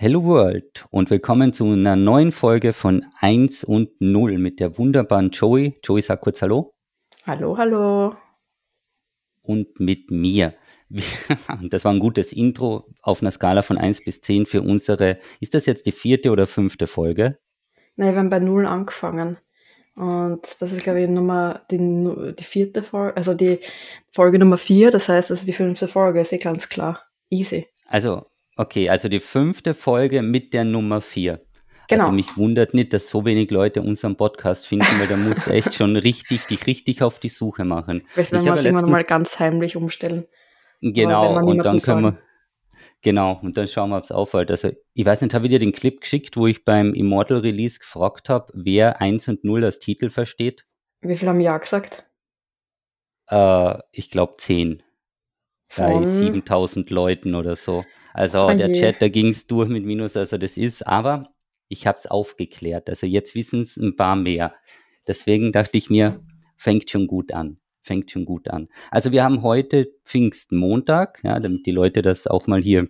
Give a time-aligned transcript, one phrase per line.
[0.00, 5.30] Hello World und willkommen zu einer neuen Folge von 1 und 0 mit der wunderbaren
[5.30, 5.76] Joey.
[5.82, 6.72] Joey, sag kurz Hallo.
[7.26, 8.14] Hallo, hallo.
[9.42, 10.54] Und mit mir.
[11.68, 15.54] Das war ein gutes Intro auf einer Skala von 1 bis 10 für unsere, ist
[15.54, 17.40] das jetzt die vierte oder fünfte Folge?
[17.96, 19.38] Nein, wir haben bei 0 angefangen.
[19.96, 23.58] Und das ist, glaube ich, Nummer, die, die vierte Folge, also die
[24.12, 27.02] Folge Nummer 4, das heißt, das ist die fünfte Folge, ist eh ganz klar.
[27.30, 27.66] Easy.
[27.88, 28.26] Also,
[28.58, 31.40] Okay, also die fünfte Folge mit der Nummer vier.
[31.86, 32.06] Genau.
[32.06, 35.52] Also mich wundert nicht, dass so wenig Leute unseren Podcast finden, weil da musst du
[35.52, 38.02] echt schon richtig, dich richtig auf die Suche machen.
[38.08, 40.26] Vielleicht werden wir es irgendwann mal ganz heimlich umstellen.
[40.80, 42.18] Genau, und dann können wir,
[43.00, 44.50] genau, und dann schauen wir, ob es auffällt.
[44.50, 47.78] Also, ich weiß nicht, habe ich dir den Clip geschickt, wo ich beim Immortal Release
[47.78, 50.66] gefragt habe, wer 1 und 0 als Titel versteht?
[51.00, 52.04] Wie viel haben Ja gesagt?
[53.28, 54.82] Äh, ich glaube 10.
[55.76, 57.84] Bei 7000 Leuten oder so.
[58.18, 61.32] Also oh der Chat, da ging es durch mit Minus, also das ist, aber
[61.68, 62.88] ich habe es aufgeklärt.
[62.88, 64.54] Also jetzt wissen es ein paar mehr.
[65.06, 66.20] Deswegen dachte ich mir,
[66.56, 67.58] fängt schon gut an.
[67.80, 68.66] Fängt schon gut an.
[68.90, 72.88] Also wir haben heute Pfingstmontag, ja, damit die Leute das auch mal hier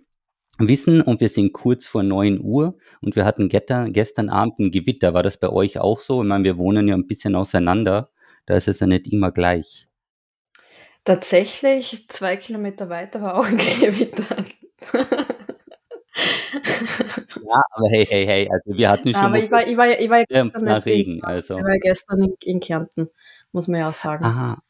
[0.57, 4.71] wissen und wir sind kurz vor 9 Uhr und wir hatten gestern, gestern Abend ein
[4.71, 5.13] Gewitter.
[5.13, 6.23] War das bei euch auch so?
[6.23, 8.09] Ich meine, wir wohnen ja ein bisschen auseinander.
[8.47, 9.87] Da ist es ja nicht immer gleich.
[11.03, 14.43] Tatsächlich, zwei Kilometer weiter war auch ein Gewitter
[17.43, 19.23] ja, aber hey, hey, hey, also wir hatten schon.
[19.23, 21.57] Aber ich war, ich war, ich war gestern nach Regen, also.
[21.57, 23.09] Ich war gestern in, in, Kärnten,
[23.51, 24.25] muss man ja auch sagen.
[24.25, 24.61] Aha.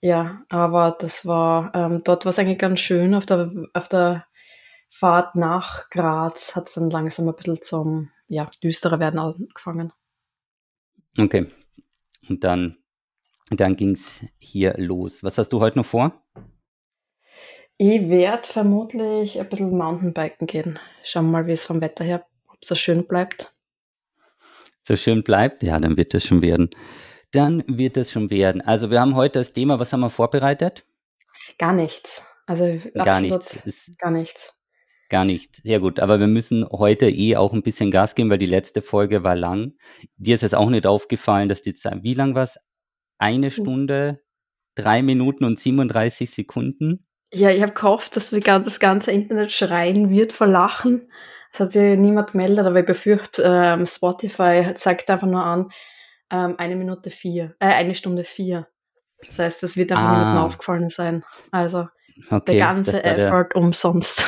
[0.00, 3.14] Ja, aber das war, ähm, dort war es eigentlich ganz schön.
[3.14, 4.26] Auf der, auf der
[4.88, 9.92] Fahrt nach Graz hat es dann langsam ein bisschen zum, ja, düsterer werden angefangen.
[11.18, 11.46] Okay.
[12.28, 12.76] Und dann,
[13.50, 15.22] dann ging es hier los.
[15.24, 16.25] Was hast du heute noch vor?
[17.78, 20.78] Ich werde vermutlich ein bisschen Mountainbiken gehen.
[21.04, 23.52] Schauen wir mal, wie es vom Wetter her, ob es so schön bleibt.
[24.82, 25.62] So schön bleibt?
[25.62, 26.70] Ja, dann wird es schon werden.
[27.32, 28.62] Dann wird es schon werden.
[28.62, 30.86] Also wir haben heute das Thema, was haben wir vorbereitet?
[31.58, 32.24] Gar nichts.
[32.46, 33.60] Also gar nichts.
[33.98, 34.58] Gar nichts.
[35.10, 35.62] Gar nichts.
[35.62, 36.00] Sehr gut.
[36.00, 39.36] Aber wir müssen heute eh auch ein bisschen Gas geben, weil die letzte Folge war
[39.36, 39.74] lang.
[40.16, 42.58] Dir ist jetzt auch nicht aufgefallen, dass die Zeit, wie lang war es?
[43.18, 43.52] Eine hm.
[43.52, 44.22] Stunde,
[44.74, 47.05] drei Minuten und 37 Sekunden?
[47.32, 51.10] Ja, ich habe gehofft, dass das ganze Internet schreien wird vor Lachen.
[51.52, 55.70] Es hat sich niemand gemeldet, aber ich befürchte, ähm, Spotify zeigt einfach nur an,
[56.30, 58.68] ähm, eine Minute vier, äh, eine Stunde vier.
[59.26, 60.18] Das heißt, es wird einfach ah.
[60.18, 61.24] niemandem aufgefallen sein.
[61.50, 61.88] Also
[62.30, 63.56] okay, der ganze Effort der...
[63.56, 64.26] umsonst.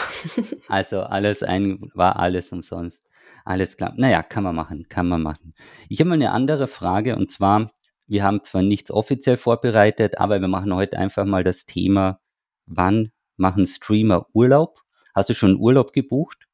[0.69, 3.05] also alles ein, war alles umsonst.
[3.45, 3.95] Alles klar.
[3.97, 5.55] Naja, kann man machen, kann man machen.
[5.89, 7.73] Ich habe mal eine andere Frage und zwar,
[8.07, 12.21] wir haben zwar nichts offiziell vorbereitet, aber wir machen heute einfach mal das Thema
[12.69, 14.83] wann machen Streamer Urlaub?
[15.15, 16.47] Hast du schon Urlaub gebucht?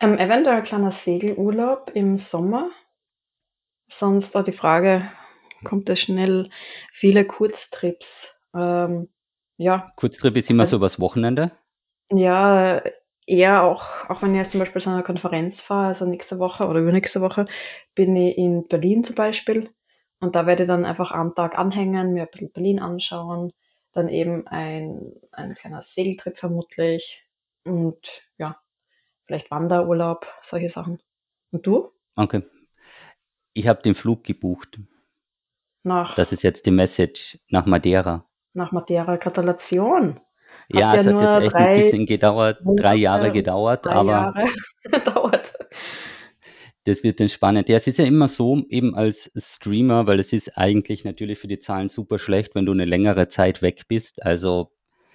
[0.00, 2.70] Ähm, eventuell ein kleiner Segelurlaub im Sommer.
[3.88, 5.10] Sonst auch die Frage,
[5.64, 6.50] kommt es schnell
[6.92, 8.40] viele Kurztrips?
[8.54, 9.08] Ähm,
[9.56, 9.92] ja.
[9.96, 11.52] Kurztrip ist immer also, so was Wochenende?
[12.10, 12.82] Ja,
[13.26, 16.66] eher auch, auch wenn ich jetzt zum Beispiel zu einer Konferenz fahre, also nächste Woche
[16.66, 17.46] oder übernächste Woche,
[17.94, 19.70] bin ich in Berlin zum Beispiel.
[20.20, 23.52] Und da werde ich dann einfach am Tag anhängen, mir ein bisschen Berlin anschauen,
[23.96, 27.24] dann eben ein, ein kleiner Segeltrip vermutlich
[27.64, 28.60] und ja,
[29.24, 31.02] vielleicht Wanderurlaub, solche Sachen.
[31.50, 31.92] Und du?
[32.14, 32.42] Okay.
[33.54, 34.78] Ich habe den Flug gebucht.
[35.82, 36.14] Nach?
[36.14, 38.26] Das ist jetzt die Message nach Madeira.
[38.52, 40.20] Nach Madeira, Gratulation.
[40.68, 44.10] Ja, es hat jetzt echt ein bisschen gedauert, drei Jahre gedauert, drei aber.
[44.10, 44.46] Jahre
[44.82, 45.54] gedauert
[46.86, 47.68] das wird dann spannend.
[47.68, 51.48] Ja, es ist ja immer so, eben als Streamer, weil es ist eigentlich natürlich für
[51.48, 54.22] die Zahlen super schlecht, wenn du eine längere Zeit weg bist.
[54.22, 54.70] Also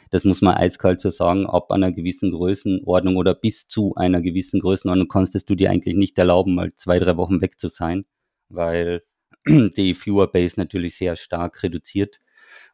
[0.09, 4.59] das muss man eiskalt so sagen, ab einer gewissen Größenordnung oder bis zu einer gewissen
[4.59, 8.03] Größenordnung konntest du dir eigentlich nicht erlauben, mal zwei, drei Wochen weg zu sein,
[8.49, 9.01] weil
[9.47, 12.19] die Viewer-Base natürlich sehr stark reduziert.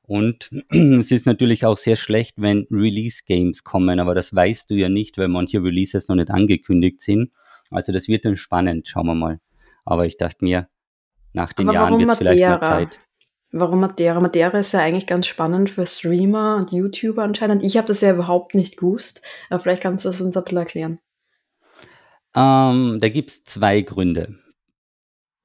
[0.02, 4.90] Und es ist natürlich auch sehr schlecht, wenn Release-Games kommen, aber das weißt du ja
[4.90, 7.32] nicht, weil manche Releases noch nicht angekündigt sind.
[7.72, 9.40] Also das wird dann spannend, schauen wir mal.
[9.86, 10.68] Aber ich dachte mir,
[11.34, 12.98] nach den Aber Jahren wird es vielleicht mal Zeit.
[13.52, 14.20] Warum Madeira?
[14.20, 17.64] Madeira ist ja eigentlich ganz spannend für Streamer und YouTuber anscheinend.
[17.64, 19.22] Ich habe das ja überhaupt nicht gewusst.
[19.50, 21.00] Aber vielleicht kannst du es uns ein bisschen erklären.
[22.36, 24.36] Ähm, da gibt es zwei Gründe.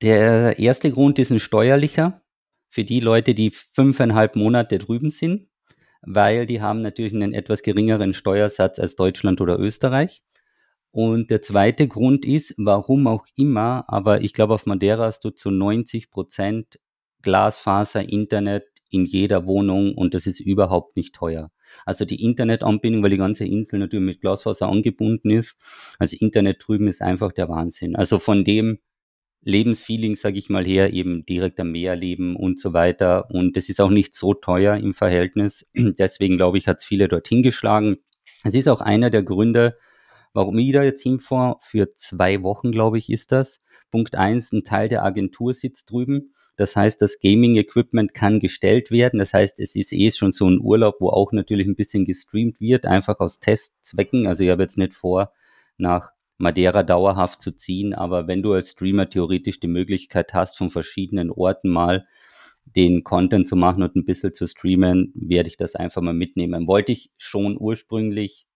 [0.02, 2.22] Der erste Grund ist ein steuerlicher
[2.70, 5.48] für die Leute, die fünfeinhalb Monate drüben sind,
[6.00, 10.22] weil die haben natürlich einen etwas geringeren Steuersatz als Deutschland oder Österreich.
[10.92, 15.30] Und der zweite Grund ist, warum auch immer, aber ich glaube, auf Madeira hast du
[15.30, 16.78] zu 90 Prozent
[17.22, 21.50] Glasfaser, Internet in jeder Wohnung und das ist überhaupt nicht teuer.
[21.86, 25.56] Also die Internetanbindung, weil die ganze Insel natürlich mit Glasfaser angebunden ist.
[25.98, 27.96] Also Internet drüben ist einfach der Wahnsinn.
[27.96, 28.78] Also von dem
[29.40, 33.30] Lebensfeeling, sage ich mal her, eben direkt am Meer leben und so weiter.
[33.30, 35.66] Und das ist auch nicht so teuer im Verhältnis.
[35.74, 37.96] Deswegen glaube ich, hat es viele dorthin geschlagen.
[38.44, 39.76] Es ist auch einer der Gründe,
[40.32, 41.58] warum da jetzt hinfahre.
[41.60, 43.62] Für zwei Wochen, glaube ich, ist das.
[43.90, 46.34] Punkt eins, ein Teil der Agentur sitzt drüben.
[46.56, 49.18] Das heißt, das Gaming-Equipment kann gestellt werden.
[49.18, 52.60] Das heißt, es ist eh schon so ein Urlaub, wo auch natürlich ein bisschen gestreamt
[52.60, 54.26] wird, einfach aus Testzwecken.
[54.26, 55.32] Also ich habe jetzt nicht vor,
[55.76, 60.70] nach Madeira dauerhaft zu ziehen, aber wenn du als Streamer theoretisch die Möglichkeit hast, von
[60.70, 62.06] verschiedenen Orten mal
[62.64, 66.66] den Content zu machen und ein bisschen zu streamen, werde ich das einfach mal mitnehmen.
[66.66, 68.46] Wollte ich schon ursprünglich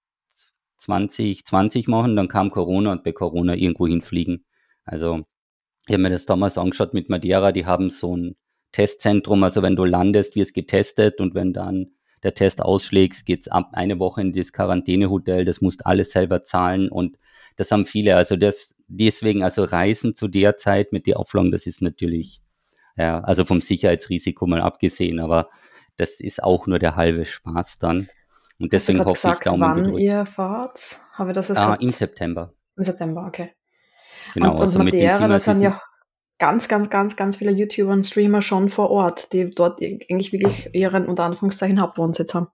[0.76, 4.44] 2020 machen, dann kam Corona und bei Corona irgendwo hinfliegen.
[4.84, 5.24] Also
[5.86, 8.36] ich habe mir das damals angeschaut mit Madeira, die haben so ein
[8.72, 11.92] Testzentrum, also wenn du landest, wird es getestet und wenn dann
[12.22, 16.88] der Test ausschlägt, geht's ab eine Woche in das Quarantänehotel, das musst alles selber zahlen
[16.88, 17.16] und
[17.56, 18.16] das haben viele.
[18.16, 22.40] Also das, deswegen, also Reisen zu der Zeit mit der Auflagen, das ist natürlich,
[22.96, 25.50] ja, also vom Sicherheitsrisiko mal abgesehen, aber
[25.96, 28.08] das ist auch nur der halbe Spaß dann.
[28.58, 30.00] Und deswegen hoffe gesagt, ich Daumen wann gedrückt.
[30.00, 30.98] ihr fahrt?
[31.12, 32.52] Habe das jetzt ah, im September.
[32.76, 33.52] Im September, okay.
[34.34, 35.80] Genau, und, also und Madeira, das sind ja
[36.38, 40.74] ganz, ganz, ganz, ganz viele YouTuber und Streamer schon vor Ort, die dort eigentlich wirklich
[40.74, 42.48] ihren unter Anführungszeichen Hauptwohnsitz haben.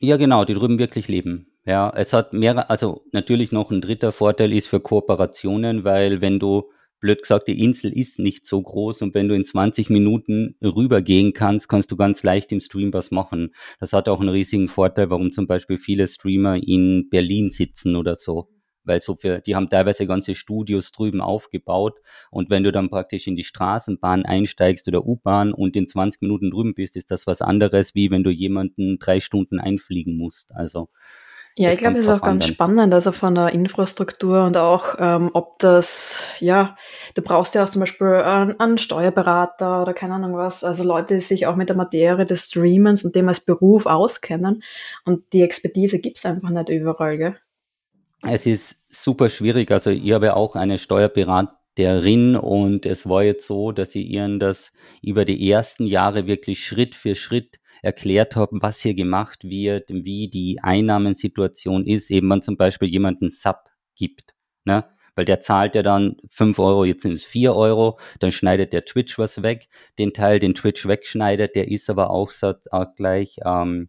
[0.00, 1.52] Ja, genau, die drüben wirklich leben.
[1.64, 6.38] Ja, es hat mehrere, also natürlich noch ein dritter Vorteil ist für Kooperationen, weil wenn
[6.38, 10.56] du, blöd gesagt, die Insel ist nicht so groß und wenn du in 20 Minuten
[10.62, 13.50] rübergehen kannst, kannst du ganz leicht im Stream was machen.
[13.80, 18.16] Das hat auch einen riesigen Vorteil, warum zum Beispiel viele Streamer in Berlin sitzen oder
[18.16, 18.48] so
[18.88, 22.00] weil so für, die haben teilweise ganze Studios drüben aufgebaut
[22.30, 26.50] und wenn du dann praktisch in die Straßenbahn einsteigst oder U-Bahn und in 20 Minuten
[26.50, 30.54] drüben bist, ist das was anderes, wie wenn du jemanden drei Stunden einfliegen musst.
[30.54, 30.88] Also
[31.58, 35.30] ja, ich glaube, es ist auch ganz spannend, also von der Infrastruktur und auch, ähm,
[35.32, 36.76] ob das, ja,
[37.14, 41.14] du brauchst ja auch zum Beispiel einen, einen, Steuerberater oder keine Ahnung was, also Leute,
[41.14, 44.62] die sich auch mit der Materie des Streamens und dem als Beruf auskennen
[45.04, 47.36] und die Expertise gibt's einfach nicht überall, gell?
[48.22, 53.72] Es ist super schwierig, also ich habe auch eine Steuerberaterin und es war jetzt so,
[53.72, 54.70] dass sie ihren das
[55.02, 60.28] über die ersten Jahre wirklich Schritt für Schritt erklärt haben, was hier gemacht wird, wie
[60.28, 63.64] die Einnahmensituation ist, eben wenn zum Beispiel jemanden Sub
[63.96, 64.34] gibt,
[64.64, 64.84] ne?
[65.14, 68.84] Weil der zahlt ja dann fünf Euro, jetzt sind es vier Euro, dann schneidet der
[68.84, 69.68] Twitch was weg.
[69.98, 72.30] Den Teil, den Twitch wegschneidet, der ist aber auch,
[72.70, 73.88] auch gleich ähm,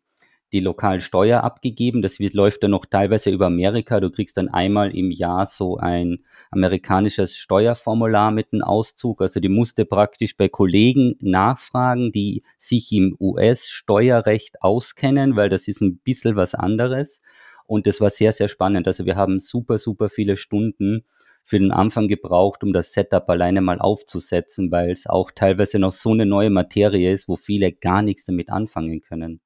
[0.52, 2.02] die lokalen Steuer abgegeben.
[2.02, 4.00] Das wird, läuft dann noch teilweise über Amerika.
[4.00, 9.22] Du kriegst dann einmal im Jahr so ein amerikanisches Steuerformular mit einem Auszug.
[9.22, 15.82] Also die musste praktisch bei Kollegen nachfragen, die sich im US-Steuerrecht auskennen, weil das ist
[15.82, 17.22] ein bisschen was anderes.
[17.66, 18.88] Und das war sehr, sehr spannend.
[18.88, 21.06] Also wir haben super, super viele Stunden
[21.44, 25.92] für den Anfang gebraucht, um das Setup alleine mal aufzusetzen, weil es auch teilweise noch
[25.92, 29.42] so eine neue Materie ist, wo viele gar nichts damit anfangen können.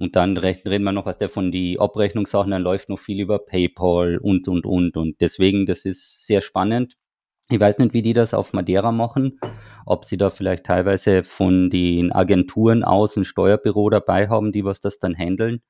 [0.00, 4.16] Und dann reden wir noch was davon, die Abrechnungssachen, dann läuft noch viel über PayPal
[4.16, 4.96] und, und, und.
[4.96, 6.96] Und deswegen, das ist sehr spannend.
[7.50, 9.38] Ich weiß nicht, wie die das auf Madeira machen,
[9.84, 14.80] ob sie da vielleicht teilweise von den Agenturen aus ein Steuerbüro dabei haben, die was
[14.80, 15.60] das dann handeln.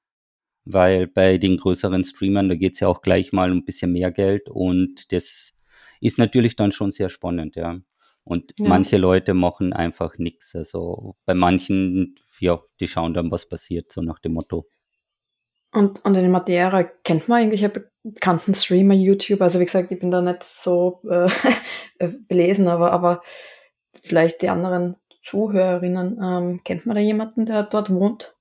[0.64, 3.92] Weil bei den größeren Streamern, da geht es ja auch gleich mal um ein bisschen
[3.92, 5.54] mehr Geld und das
[6.00, 7.80] ist natürlich dann schon sehr spannend, ja.
[8.22, 8.68] Und ja.
[8.68, 10.54] manche Leute machen einfach nichts.
[10.54, 14.66] Also bei manchen ja, die schauen dann, was passiert, so nach dem Motto.
[15.72, 19.40] Und, und in Madeira kennt man irgendwelche bekannten Streamer, YouTube?
[19.40, 23.22] Also wie gesagt, ich bin da nicht so äh, belesen, aber, aber
[24.02, 28.34] vielleicht die anderen Zuhörerinnen, ähm, kennt man da jemanden, der dort wohnt?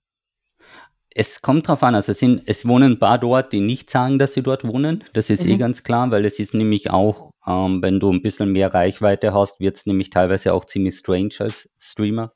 [1.12, 4.20] Es kommt drauf an, also es, sind, es wohnen ein paar dort, die nicht sagen,
[4.20, 5.04] dass sie dort wohnen.
[5.14, 5.54] Das ist eh mhm.
[5.54, 9.34] eh ganz klar, weil es ist nämlich auch, ähm, wenn du ein bisschen mehr Reichweite
[9.34, 12.34] hast, wird es nämlich teilweise auch ziemlich strange als Streamer.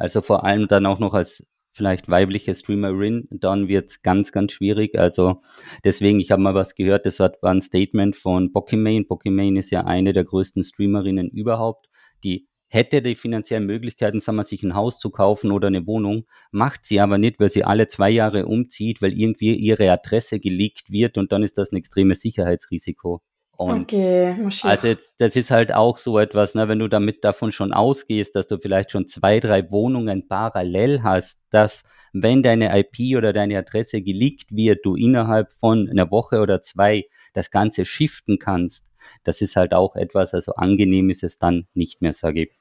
[0.00, 4.98] Also vor allem dann auch noch als vielleicht weibliche Streamerin, dann wird ganz, ganz schwierig.
[4.98, 5.42] Also
[5.84, 9.04] deswegen, ich habe mal was gehört, das war ein Statement von Pokimane.
[9.04, 11.88] Pokimane ist ja eine der größten Streamerinnen überhaupt.
[12.24, 16.24] Die hätte die finanziellen Möglichkeiten, sagen wir, sich ein Haus zu kaufen oder eine Wohnung,
[16.50, 20.92] macht sie aber nicht, weil sie alle zwei Jahre umzieht, weil irgendwie ihre Adresse geleakt
[20.92, 23.20] wird und dann ist das ein extremes Sicherheitsrisiko.
[23.60, 27.52] Und okay, also jetzt, das ist halt auch so etwas, ne, wenn du damit davon
[27.52, 31.82] schon ausgehst, dass du vielleicht schon zwei, drei Wohnungen parallel hast, dass
[32.14, 37.04] wenn deine IP oder deine Adresse geleakt wird, du innerhalb von einer Woche oder zwei
[37.34, 38.86] das Ganze shiften kannst,
[39.24, 42.58] das ist halt auch etwas, also angenehm ist es dann nicht mehr, sage ich.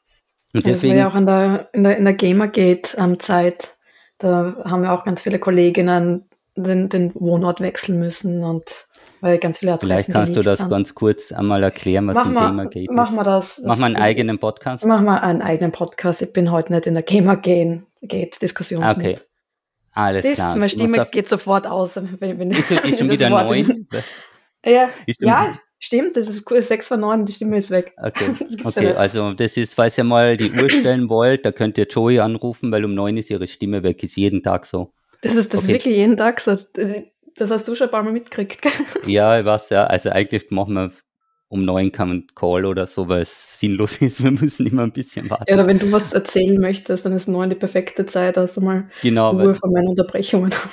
[0.53, 3.77] Und deswegen, das war ja auch in der, in der, in der Gamergate-Zeit.
[4.17, 6.25] Da haben ja auch ganz viele Kolleginnen
[6.57, 8.88] den, den Wohnort wechseln müssen und
[9.21, 10.69] weil ganz viele Adressen Vielleicht kannst du das haben.
[10.69, 12.91] ganz kurz einmal erklären, was mach ein Gamergate ist.
[12.91, 13.61] Mach mal das.
[13.65, 14.85] Mach mal einen eigenen Podcast.
[14.85, 16.21] Mach mal einen eigenen Podcast.
[16.21, 18.97] Ich bin heute nicht in der Gamergate-Diskussionsmut.
[18.97, 19.15] Okay.
[19.93, 20.55] Alles Siehst, klar.
[20.55, 21.99] Meine Stimme geht sofort aus.
[22.19, 23.87] Wenn, wenn ist, ist schon wieder neun?
[24.65, 26.15] ja, ja stimmt.
[26.15, 27.25] Das ist sechs von neun.
[27.25, 27.93] Die Stimme ist weg.
[27.97, 28.31] Okay,
[28.63, 32.19] okay also das ist, falls ihr mal die Uhr stellen wollt, da könnt ihr Joey
[32.19, 34.03] anrufen, weil um neun ist ihre Stimme weg.
[34.03, 34.93] Ist jeden Tag so.
[35.21, 35.73] Das ist, das okay.
[35.73, 36.57] ist wirklich jeden Tag so.
[37.39, 38.59] Das hast du schon ein paar Mal mitgekriegt.
[39.05, 39.85] ja, was ja.
[39.85, 40.91] Also eigentlich machen wir
[41.49, 44.23] um neun kann man Call oder so, weil es sinnlos ist.
[44.23, 45.45] Wir müssen immer ein bisschen warten.
[45.47, 48.37] Ja, oder wenn du was erzählen möchtest, dann ist neun die perfekte Zeit.
[48.37, 50.53] du mal genau, Ruhe von meinen Unterbrechungen.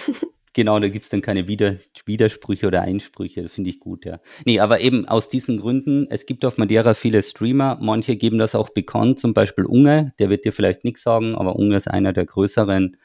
[0.56, 4.20] Genau, da gibt es dann keine Wider Widersprüche oder Einsprüche, finde ich gut, ja.
[4.46, 8.54] Nee, aber eben aus diesen Gründen, es gibt auf Madeira viele Streamer, manche geben das
[8.54, 12.14] auch bekannt, zum Beispiel Unge, der wird dir vielleicht nichts sagen, aber Unge ist einer
[12.14, 12.96] der größeren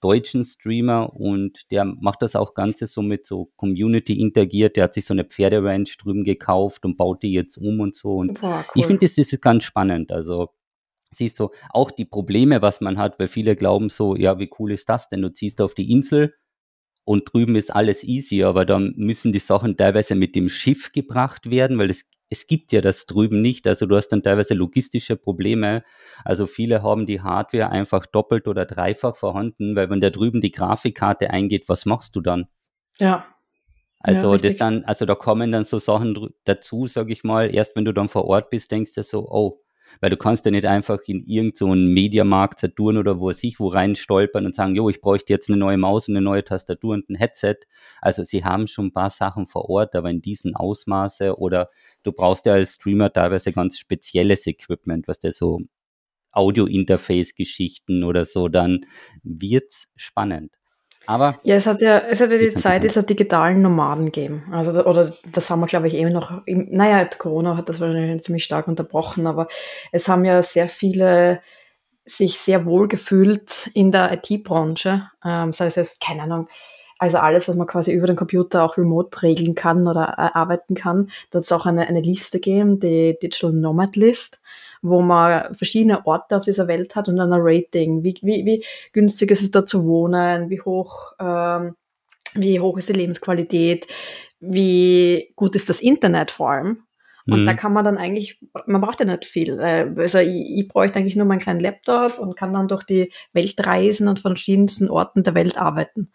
[0.00, 4.76] deutschen Streamer und der macht das auch Ganze so mit so Community interagiert.
[4.76, 8.16] Der hat sich so eine Pferderanch drüben gekauft und baut die jetzt um und so.
[8.16, 8.80] Und Boah, cool.
[8.80, 10.10] ich finde, das ist ganz spannend.
[10.12, 10.50] Also
[11.12, 14.72] siehst du, auch die Probleme, was man hat, weil viele glauben so, ja, wie cool
[14.72, 15.22] ist das denn?
[15.22, 16.34] Du ziehst auf die Insel
[17.04, 21.50] und drüben ist alles easy, aber dann müssen die Sachen teilweise mit dem Schiff gebracht
[21.50, 23.66] werden, weil es es gibt ja das drüben nicht.
[23.66, 25.82] Also du hast dann teilweise logistische Probleme.
[26.24, 30.52] Also viele haben die Hardware einfach doppelt oder dreifach vorhanden, weil wenn da drüben die
[30.52, 32.46] Grafikkarte eingeht, was machst du dann?
[32.98, 33.26] Ja.
[33.98, 37.52] Also ja, das dann, also da kommen dann so Sachen dazu, sag ich mal.
[37.52, 39.60] Erst wenn du dann vor Ort bist, denkst du so, oh,
[40.00, 43.68] weil du kannst ja nicht einfach in irgendeinen so Mediamarkt, Saturn oder wo sich wo
[43.68, 47.08] rein stolpern und sagen, jo, ich bräuchte jetzt eine neue Maus eine neue Tastatur und
[47.10, 47.56] ein Headset.
[48.00, 51.70] Also sie haben schon ein paar Sachen vor Ort, aber in diesem Ausmaße oder
[52.02, 55.60] du brauchst ja als Streamer teilweise ganz spezielles Equipment, was der so
[56.32, 58.86] Audio-Interface-Geschichten oder so, dann
[59.22, 60.59] wird's spannend.
[61.06, 64.44] Aber ja, es hat ja, es hat ja die Zeit dieser digitalen Nomaden gegeben.
[64.52, 68.22] Also, oder das haben wir, glaube ich, eben noch, im, naja, Corona hat das wahrscheinlich
[68.22, 69.48] ziemlich stark unterbrochen, aber
[69.92, 71.40] es haben ja sehr viele
[72.04, 76.48] sich sehr wohl gefühlt in der IT-Branche, ähm, sei es jetzt, keine Ahnung,
[76.98, 80.74] also alles, was man quasi über den Computer auch remote regeln kann oder äh, arbeiten
[80.74, 81.10] kann.
[81.30, 84.40] Da hat es auch eine, eine Liste gegeben, die Digital Nomad List
[84.82, 88.02] wo man verschiedene Orte auf dieser Welt hat und dann ein Rating.
[88.02, 90.50] Wie, wie, wie günstig ist es da zu wohnen?
[90.50, 91.74] Wie hoch, ähm,
[92.34, 93.86] wie hoch ist die Lebensqualität?
[94.40, 96.82] Wie gut ist das Internet vor allem?
[97.26, 97.46] Und mhm.
[97.46, 99.58] da kann man dann eigentlich, man braucht ja nicht viel.
[99.60, 103.12] Äh, also ich, ich bräuchte eigentlich nur meinen kleinen Laptop und kann dann durch die
[103.32, 106.10] Welt reisen und von verschiedensten Orten der Welt arbeiten.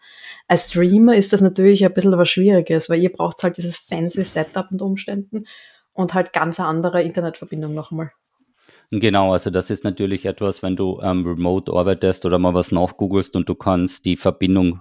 [0.48, 4.24] Als Streamer ist das natürlich ein bisschen was Schwieriges, weil ihr braucht halt dieses fancy
[4.24, 5.46] Setup und Umständen
[5.92, 8.10] und halt ganz andere Internetverbindung nochmal.
[8.90, 13.34] Genau, also das ist natürlich etwas, wenn du ähm, remote arbeitest oder mal was nachgoogelst
[13.34, 14.80] und du kannst die Verbindung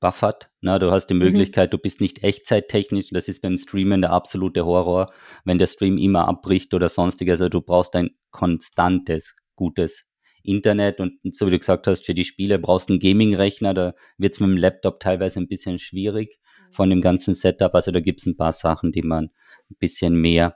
[0.00, 0.50] buffert.
[0.60, 1.20] Na, du hast die mhm.
[1.20, 1.72] Möglichkeit, mhm.
[1.72, 3.08] du bist nicht echtzeittechnisch.
[3.10, 5.12] Das ist beim Streamen der absolute Horror,
[5.44, 7.40] wenn der Stream immer abbricht oder sonstiges.
[7.40, 10.06] Also du brauchst ein konstantes, gutes
[10.44, 13.74] Internet und so wie du gesagt hast, für die Spiele brauchst du einen Gaming-Rechner.
[13.74, 16.38] Da wird es mit dem Laptop teilweise ein bisschen schwierig
[16.68, 16.72] mhm.
[16.72, 17.74] von dem ganzen Setup.
[17.74, 19.30] Also da gibt es ein paar Sachen, die man
[19.70, 20.54] ein bisschen mehr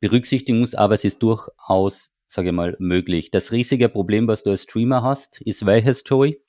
[0.00, 3.30] berücksichtigen muss, aber es ist durchaus, sage ich mal, möglich.
[3.32, 6.40] Das riesige Problem, was du als Streamer hast, ist welches, Joey?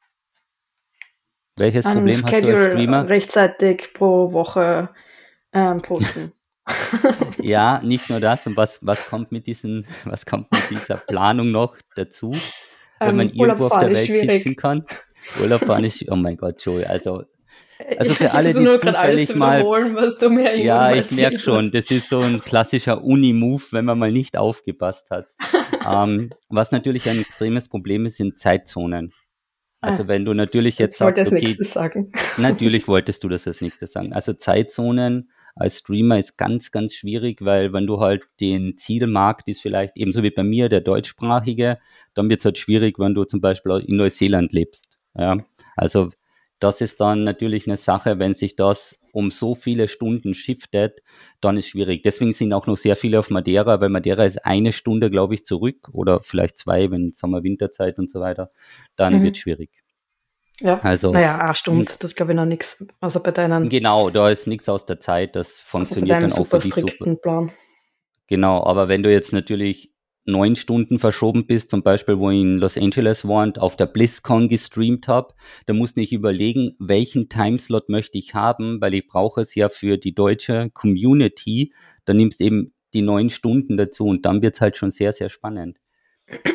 [1.58, 3.10] Welches Ein Problem Schedule hast du als Streamer?
[3.10, 4.90] Rechtzeitig pro Woche
[5.54, 6.34] ähm, posten.
[7.42, 8.46] ja, nicht nur das.
[8.46, 12.38] Und was, was kommt mit diesen, was kommt mit dieser Planung noch dazu?
[13.00, 14.44] Wenn ähm, man irgendwo auf der Welt schwierig.
[14.44, 14.86] sitzen kann.
[15.42, 17.24] Urlaub fahren ist, oh mein Gott, Joey, also
[17.98, 19.64] also für alle, die zufällig mal,
[20.58, 25.10] ja, ich merke schon, das ist so ein klassischer Uni-Move, wenn man mal nicht aufgepasst
[25.10, 25.28] hat.
[25.88, 29.14] Ähm, was natürlich ein extremes Problem ist, sind Zeitzonen.
[29.82, 32.12] Also ah, wenn du natürlich jetzt, sagst, okay, sagen.
[32.38, 34.14] natürlich wolltest du das als nächstes sagen.
[34.14, 39.62] Also Zeitzonen als Streamer ist ganz, ganz schwierig, weil wenn du halt den Zielmarkt ist
[39.62, 41.80] vielleicht ebenso wie bei mir der deutschsprachige,
[42.14, 44.98] dann wird es halt schwierig, wenn du zum Beispiel in Neuseeland lebst.
[45.18, 45.44] Ja,
[45.76, 46.10] also
[46.60, 51.02] das ist dann natürlich eine Sache, wenn sich das um so viele Stunden shiftet,
[51.40, 52.04] dann ist schwierig.
[52.04, 55.46] Deswegen sind auch noch sehr viele auf Madeira, weil Madeira ist eine Stunde, glaube ich,
[55.46, 58.52] zurück oder vielleicht zwei, wenn Sommer, Winterzeit und so weiter,
[58.96, 59.24] dann mhm.
[59.24, 59.70] wird schwierig.
[60.60, 62.86] Ja, also, naja, eine Stunde, das glaube ich noch nichts.
[63.00, 63.70] Also bei deinen.
[63.70, 67.16] Genau, da ist nichts aus der Zeit, das funktioniert also dann auch für die super.
[67.16, 67.52] Plan.
[68.28, 69.92] Genau, aber wenn du jetzt natürlich
[70.26, 73.88] neun Stunden verschoben bist, zum Beispiel, wo ich in Los Angeles war und auf der
[73.88, 75.34] BlizzCon gestreamt habe,
[75.66, 79.98] da musste ich überlegen, welchen Timeslot möchte ich haben, weil ich brauche es ja für
[79.98, 81.74] die deutsche Community.
[82.06, 85.14] Dann nimmst du eben die neun Stunden dazu und dann wird es halt schon sehr,
[85.14, 85.80] sehr spannend.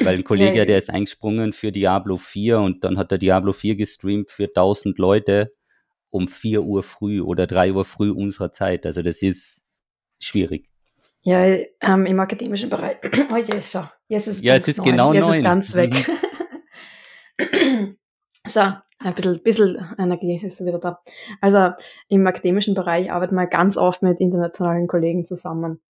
[0.03, 3.77] Weil ein Kollege, der ist eingesprungen für Diablo 4 und dann hat er Diablo 4
[3.77, 5.53] gestreamt für 1000 Leute
[6.11, 8.87] um 4 Uhr früh oder 3 Uhr früh unserer Zeit.
[8.87, 9.65] Also das ist
[10.19, 10.71] schwierig.
[11.26, 11.45] Ja,
[11.80, 12.99] ähm, im akademischen Bereich.
[13.33, 13.83] Oh je, so.
[14.06, 15.35] Jetzt ist, ja, jetzt ist genau Jetzt neun.
[15.38, 15.92] ist ganz weg.
[17.37, 17.97] Mhm.
[18.47, 21.00] so, ein bisschen, bisschen Energie ist wieder da.
[21.40, 21.71] Also
[22.06, 25.80] im akademischen Bereich arbeiten wir ganz oft mit internationalen Kollegen zusammen.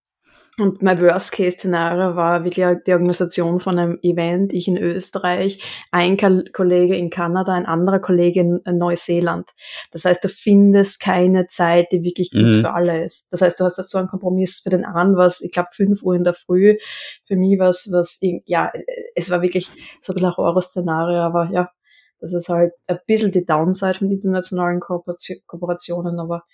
[0.58, 6.96] Und mein Worst-Case-Szenario war wirklich die Organisation von einem Event, ich in Österreich, ein Kollege
[6.96, 9.50] in Kanada, ein anderer Kollege in Neuseeland.
[9.90, 12.60] Das heißt, du findest keine Zeit, die wirklich gut mhm.
[12.62, 13.30] für alle ist.
[13.30, 16.14] Das heißt, du hast so einen Kompromiss für den einen, was, ich glaube, fünf Uhr
[16.14, 16.78] in der Früh,
[17.26, 18.72] für mich was, was, ja,
[19.14, 19.68] es war wirklich
[20.00, 21.70] so ein bisschen ein Horror-Szenario, aber ja,
[22.18, 26.44] das ist halt ein bisschen die Downside von internationalen Kooperationen, aber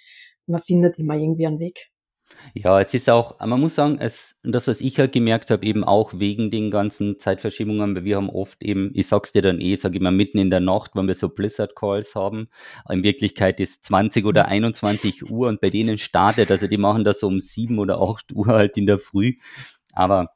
[0.47, 1.92] man findet immer irgendwie einen Weg.
[2.55, 5.85] Ja, es ist auch, man muss sagen, es, das, was ich halt gemerkt habe, eben
[5.85, 9.75] auch wegen den ganzen Zeitverschiebungen, weil wir haben oft eben, ich sag's dir dann eh,
[9.77, 12.49] sag ich mal, mitten in der Nacht, wenn wir so Blizzard-Calls haben,
[12.89, 17.21] in Wirklichkeit ist 20 oder 21 Uhr und bei denen startet, also die machen das
[17.21, 19.35] so um 7 oder 8 Uhr halt in der Früh,
[19.93, 20.31] aber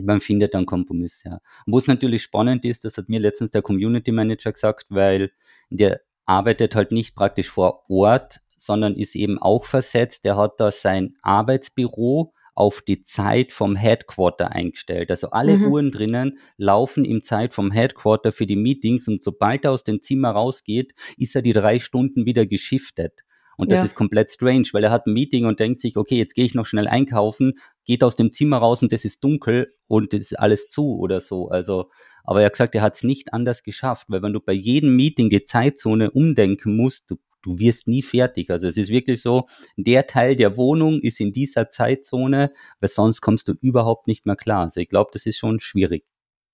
[0.00, 1.40] man findet dann Kompromiss, ja.
[1.66, 5.32] Wo es natürlich spannend ist, das hat mir letztens der Community Manager gesagt, weil
[5.70, 10.24] der arbeitet halt nicht praktisch vor Ort, sondern ist eben auch versetzt.
[10.24, 15.10] Der hat da sein Arbeitsbüro auf die Zeit vom Headquarter eingestellt.
[15.10, 15.66] Also alle mhm.
[15.66, 20.02] Uhren drinnen laufen im Zeit vom Headquarter für die Meetings und sobald er aus dem
[20.02, 23.22] Zimmer rausgeht, ist er die drei Stunden wieder geschiftet.
[23.58, 23.84] Und das ja.
[23.84, 26.54] ist komplett strange, weil er hat ein Meeting und denkt sich, okay, jetzt gehe ich
[26.54, 30.38] noch schnell einkaufen, geht aus dem Zimmer raus und es ist dunkel und es ist
[30.38, 31.48] alles zu oder so.
[31.48, 31.90] Also,
[32.22, 34.94] aber er hat gesagt, er hat es nicht anders geschafft, weil wenn du bei jedem
[34.94, 38.50] Meeting die Zeitzone umdenken musst, du du wirst nie fertig.
[38.50, 43.20] Also es ist wirklich so, der Teil der Wohnung ist in dieser Zeitzone, weil sonst
[43.20, 44.62] kommst du überhaupt nicht mehr klar.
[44.62, 46.04] Also ich glaube, das ist schon schwierig.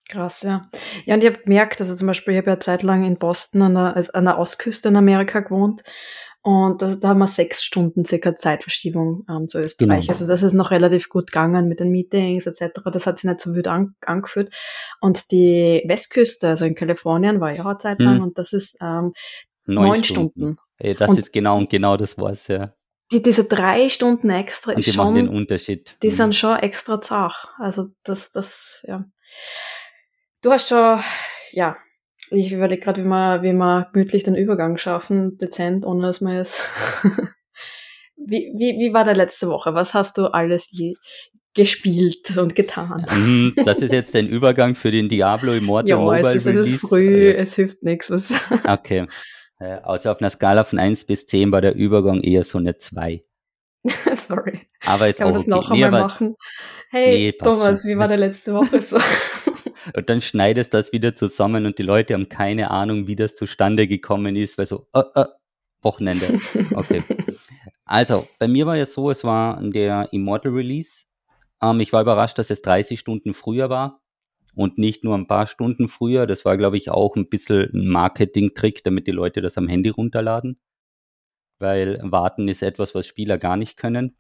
[0.09, 0.71] Krass, ja.
[1.07, 3.75] Ja, und ich habe gemerkt, also zum Beispiel, ich habe ja zeitlang in Boston an
[3.75, 5.83] der, also an der Ostküste in Amerika gewohnt
[6.47, 10.03] und das, da haben wir sechs Stunden circa Zeitverschiebung ähm, zu Österreich.
[10.03, 10.13] Genau.
[10.13, 12.81] Also das ist noch relativ gut gegangen mit den Meetings etc.
[12.93, 14.53] Das hat sich nicht so wild an, angeführt.
[15.01, 18.25] Und die Westküste, also in Kalifornien, war ja eine Zeit lang hm.
[18.25, 19.15] und das ist ähm,
[19.67, 20.31] neun, neun Stunden.
[20.31, 20.57] Stunden.
[20.79, 22.75] Ey, das und ist genau und genau das war's, ja.
[23.13, 25.97] Die, diese drei Stunden extra und ist die schon, machen den Unterschied.
[26.03, 26.13] Die mhm.
[26.13, 27.49] sind schon extra zart.
[27.59, 29.05] Also das, das, ja.
[30.43, 31.01] Du hast schon,
[31.53, 31.77] ja,
[32.31, 36.41] ich überlege gerade, wie wir, wie wir gemütlich den Übergang schaffen, dezent, ohne dass wir
[36.41, 36.61] es.
[38.17, 39.75] wie, wie, wie war der letzte Woche?
[39.75, 40.95] Was hast du alles je
[41.55, 43.07] gespielt und getan?
[43.15, 46.69] Mhm, das ist jetzt ein Übergang für den Diablo Immortal ja, Mobile es ist, es
[46.69, 48.11] ist früh, es hilft nichts.
[48.67, 49.07] Okay.
[49.65, 52.77] Äh, also auf einer Skala von 1 bis 10 war der Übergang eher so eine
[52.77, 53.23] 2.
[54.15, 54.61] Sorry.
[54.85, 55.51] Aber ist Kann man das okay.
[55.51, 56.37] noch einmal nee, machen?
[56.91, 57.91] Hey, nee, Thomas, schon.
[57.91, 58.99] wie war der letzte Woche so?
[59.97, 63.89] und dann schneidest das wieder zusammen und die Leute haben keine Ahnung, wie das zustande
[63.89, 65.25] gekommen ist, weil so, uh, uh,
[65.83, 66.27] Wochenende.
[66.75, 67.03] Okay.
[67.85, 71.05] also, bei mir war ja so, es war der Immortal Release.
[71.61, 74.01] Ähm, ich war überrascht, dass es 30 Stunden früher war
[74.55, 76.27] und nicht nur ein paar Stunden früher.
[76.27, 79.91] Das war, glaube ich, auch ein bisschen ein Marketing-Trick, damit die Leute das am Handy
[79.91, 80.59] runterladen.
[81.59, 84.17] Weil warten ist etwas, was Spieler gar nicht können.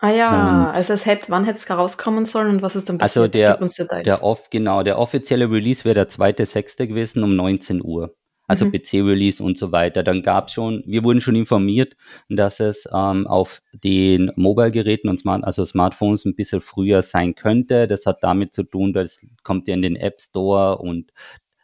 [0.00, 3.00] Ah ja, und also es hätte, wann hätte es rauskommen sollen und was ist dann
[3.00, 3.60] also passiert?
[3.60, 7.82] Also der, der off, genau, der offizielle Release wäre der zweite Sechste gewesen um 19
[7.84, 8.14] Uhr
[8.48, 8.72] also mhm.
[8.72, 10.02] PC-Release und so weiter.
[10.02, 11.96] Dann gab es schon, wir wurden schon informiert,
[12.28, 17.86] dass es ähm, auf den Mobile-Geräten und Smart, also Smartphones ein bisschen früher sein könnte.
[17.86, 21.12] Das hat damit zu tun, dass kommt ja in den App Store und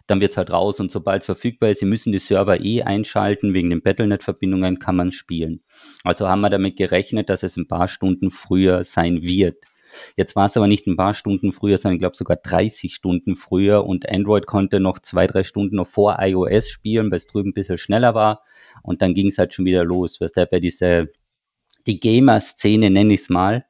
[0.06, 2.82] dann wird es halt raus und sobald es verfügbar ist, sie müssen die Server eh
[2.82, 5.62] einschalten, wegen den Battlenet-Verbindungen kann man spielen.
[6.02, 9.56] Also haben wir damit gerechnet, dass es ein paar Stunden früher sein wird.
[10.16, 13.36] Jetzt war es aber nicht ein paar Stunden früher, sondern ich glaube sogar 30 Stunden
[13.36, 13.84] früher.
[13.84, 17.54] Und Android konnte noch zwei, drei Stunden noch vor iOS spielen, weil es drüben ein
[17.54, 18.42] bisschen schneller war.
[18.82, 20.20] Und dann ging es halt schon wieder los.
[20.20, 21.08] Weißt du, bei diese,
[21.86, 23.64] die Gamer-Szene nenne ich es mal,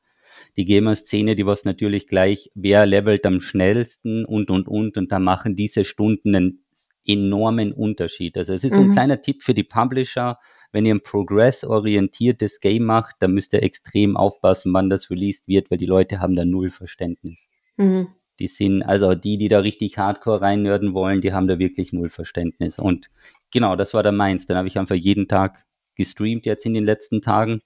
[0.56, 5.18] die Gamer-Szene, die was natürlich gleich, wer levelt am schnellsten und, und, und, und da
[5.18, 6.63] machen diese Stunden einen
[7.06, 8.36] enormen Unterschied.
[8.36, 8.76] Also es ist mhm.
[8.76, 8.92] so ein mhm.
[8.92, 10.38] kleiner Tipp für die Publisher,
[10.72, 15.70] wenn ihr ein progress-orientiertes Game macht, dann müsst ihr extrem aufpassen, wann das released wird,
[15.70, 17.46] weil die Leute haben da null Verständnis.
[17.76, 18.08] Mhm.
[18.40, 22.08] Die sind, also die, die da richtig hardcore reinnörden wollen, die haben da wirklich null
[22.08, 22.78] Verständnis.
[22.78, 23.10] Und
[23.52, 24.46] genau, das war der meins.
[24.46, 25.64] Dann habe ich einfach jeden Tag
[25.94, 27.60] gestreamt jetzt in den letzten Tagen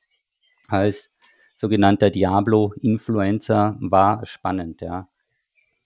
[0.66, 1.10] als
[1.54, 3.78] sogenannter Diablo-Influencer.
[3.80, 5.08] War spannend, ja.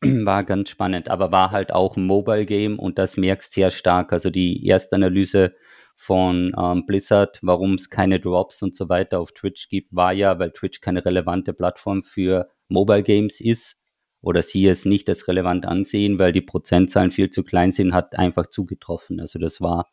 [0.25, 4.12] War ganz spannend, aber war halt auch ein Mobile-Game und das merkst sehr stark.
[4.12, 5.55] Also die erste Analyse
[5.95, 10.38] von ähm, Blizzard, warum es keine Drops und so weiter auf Twitch gibt, war ja,
[10.38, 13.77] weil Twitch keine relevante Plattform für Mobile Games ist.
[14.23, 18.19] oder sie es nicht als relevant ansehen, weil die Prozentzahlen viel zu klein sind, hat
[18.19, 19.21] einfach zugetroffen.
[19.21, 19.88] Also das war,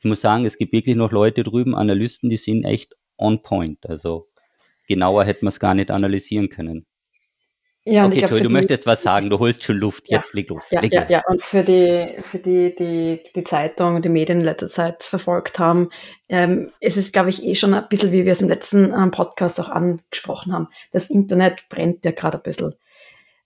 [0.00, 3.86] ich muss sagen, es gibt wirklich noch Leute drüben, Analysten, die sind echt on point.
[3.88, 4.26] Also
[4.88, 6.86] genauer hätte man es gar nicht analysieren können.
[7.84, 10.48] Ja, okay, Joy, du die, möchtest was sagen, du holst schon Luft, ja, jetzt leg
[10.50, 10.70] los.
[10.70, 11.10] Ja, leg ja, los.
[11.10, 15.02] ja, und für die, für die, die, die Zeitung und die Medien in letzter Zeit
[15.02, 15.90] verfolgt haben,
[16.28, 19.10] ähm, es ist, glaube ich, eh schon ein bisschen, wie wir es im letzten ähm,
[19.10, 20.68] Podcast auch angesprochen haben.
[20.92, 22.74] Das Internet brennt ja gerade ein bisschen.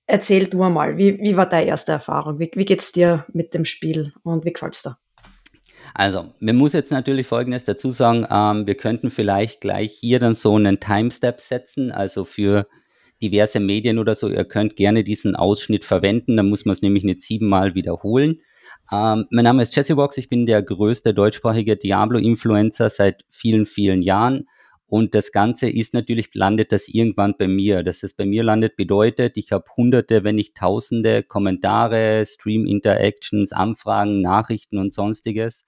[0.07, 2.39] Erzähl du mal, wie, wie war deine erste Erfahrung?
[2.39, 4.99] Wie, wie geht's dir mit dem Spiel und wie gefällt's dir?
[5.95, 10.35] Also, man muss jetzt natürlich Folgendes dazu sagen, ähm, wir könnten vielleicht gleich hier dann
[10.35, 12.69] so einen Timestep setzen, also für
[13.23, 14.29] diverse Medien oder so.
[14.29, 18.41] Ihr könnt gerne diesen Ausschnitt verwenden, dann muss man es nämlich nicht siebenmal wiederholen.
[18.93, 24.03] Ähm, mein Name ist Jesse Box, ich bin der größte deutschsprachige Diablo-Influencer seit vielen, vielen
[24.03, 24.47] Jahren.
[24.89, 27.83] Und das Ganze ist natürlich, landet das irgendwann bei mir.
[27.83, 34.23] Dass es bei mir landet, bedeutet, ich habe hunderte, wenn nicht tausende Kommentare, Stream-Interactions, Anfragen,
[34.23, 35.67] Nachrichten und sonstiges,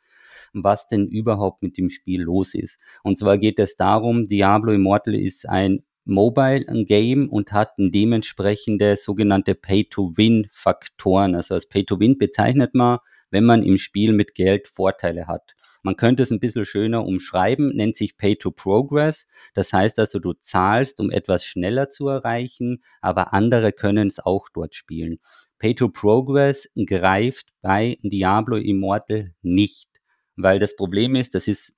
[0.52, 2.78] was denn überhaupt mit dem Spiel los ist.
[3.02, 9.54] Und zwar geht es darum, Diablo Immortal ist ein Mobile Game und hat dementsprechende sogenannte
[9.54, 11.34] Pay-to-Win-Faktoren.
[11.34, 12.98] Also als Pay-to-Win bezeichnet man,
[13.30, 15.54] wenn man im Spiel mit Geld Vorteile hat.
[15.82, 19.26] Man könnte es ein bisschen schöner umschreiben, nennt sich Pay-to-Progress.
[19.52, 24.48] Das heißt also, du zahlst, um etwas schneller zu erreichen, aber andere können es auch
[24.48, 25.18] dort spielen.
[25.58, 29.90] Pay-to-Progress greift bei Diablo Immortal nicht,
[30.36, 31.74] weil das Problem ist, das ist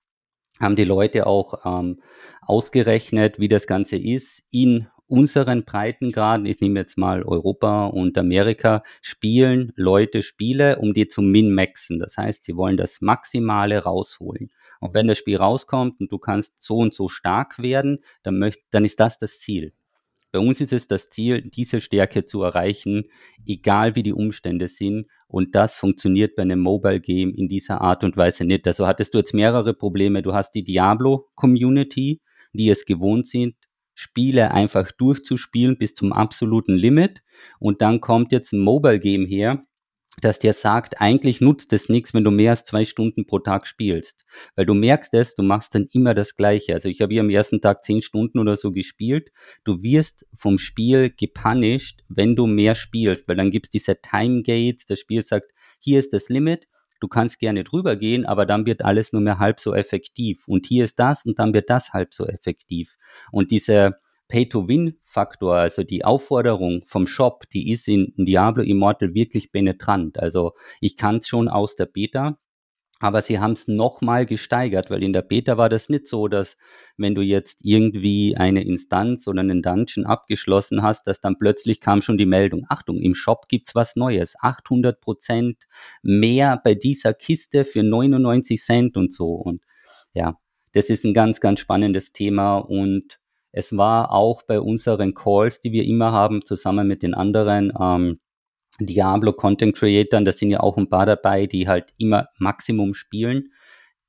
[0.61, 2.01] haben die Leute auch ähm,
[2.43, 4.45] ausgerechnet, wie das Ganze ist.
[4.51, 11.09] In unseren Breitengraden, ich nehme jetzt mal Europa und Amerika, spielen Leute Spiele, um die
[11.09, 11.99] zu min-maxen.
[11.99, 14.51] Das heißt, sie wollen das Maximale rausholen.
[14.79, 18.61] Und wenn das Spiel rauskommt und du kannst so und so stark werden, dann, möcht,
[18.71, 19.73] dann ist das das Ziel.
[20.33, 23.05] Bei uns ist es das Ziel, diese Stärke zu erreichen,
[23.47, 25.07] egal wie die Umstände sind.
[25.27, 28.67] Und das funktioniert bei einem Mobile Game in dieser Art und Weise nicht.
[28.67, 30.23] Also hattest du jetzt mehrere Probleme.
[30.23, 32.21] Du hast die Diablo Community,
[32.53, 33.55] die es gewohnt sind,
[33.95, 37.23] Spiele einfach durchzuspielen bis zum absoluten Limit.
[37.59, 39.65] Und dann kommt jetzt ein Mobile Game her,
[40.21, 43.67] dass dir sagt, eigentlich nutzt es nichts, wenn du mehr als zwei Stunden pro Tag
[43.67, 44.27] spielst.
[44.57, 46.75] Weil du merkst es, du machst dann immer das Gleiche.
[46.75, 49.31] Also ich habe hier am ersten Tag zehn Stunden oder so gespielt.
[49.65, 54.85] Du wirst vom Spiel gepunished, wenn du mehr spielst, weil dann gibt's diese Time Gates.
[54.87, 56.67] Das Spiel sagt, hier ist das Limit.
[57.01, 60.47] Du kannst gerne drüber gehen, aber dann wird alles nur mehr halb so effektiv.
[60.47, 62.97] Und hier ist das und dann wird das halb so effektiv.
[63.33, 63.97] Und diese
[64.31, 70.19] Pay-to-Win-Faktor, also die Aufforderung vom Shop, die ist in Diablo Immortal wirklich penetrant.
[70.19, 72.39] Also ich kann es schon aus der Beta,
[73.03, 76.59] aber sie haben es nochmal gesteigert, weil in der Beta war das nicht so, dass
[76.99, 82.03] wenn du jetzt irgendwie eine Instanz oder einen Dungeon abgeschlossen hast, dass dann plötzlich kam
[82.03, 85.57] schon die Meldung, Achtung, im Shop gibt's was Neues, 800 Prozent
[86.03, 89.33] mehr bei dieser Kiste für 99 Cent und so.
[89.33, 89.63] Und
[90.13, 90.39] ja,
[90.73, 93.20] das ist ein ganz, ganz spannendes Thema und
[93.53, 98.21] es war auch bei unseren Calls, die wir immer haben, zusammen mit den anderen ähm,
[98.79, 103.53] Diablo Content Creatern, da sind ja auch ein paar dabei, die halt immer Maximum spielen.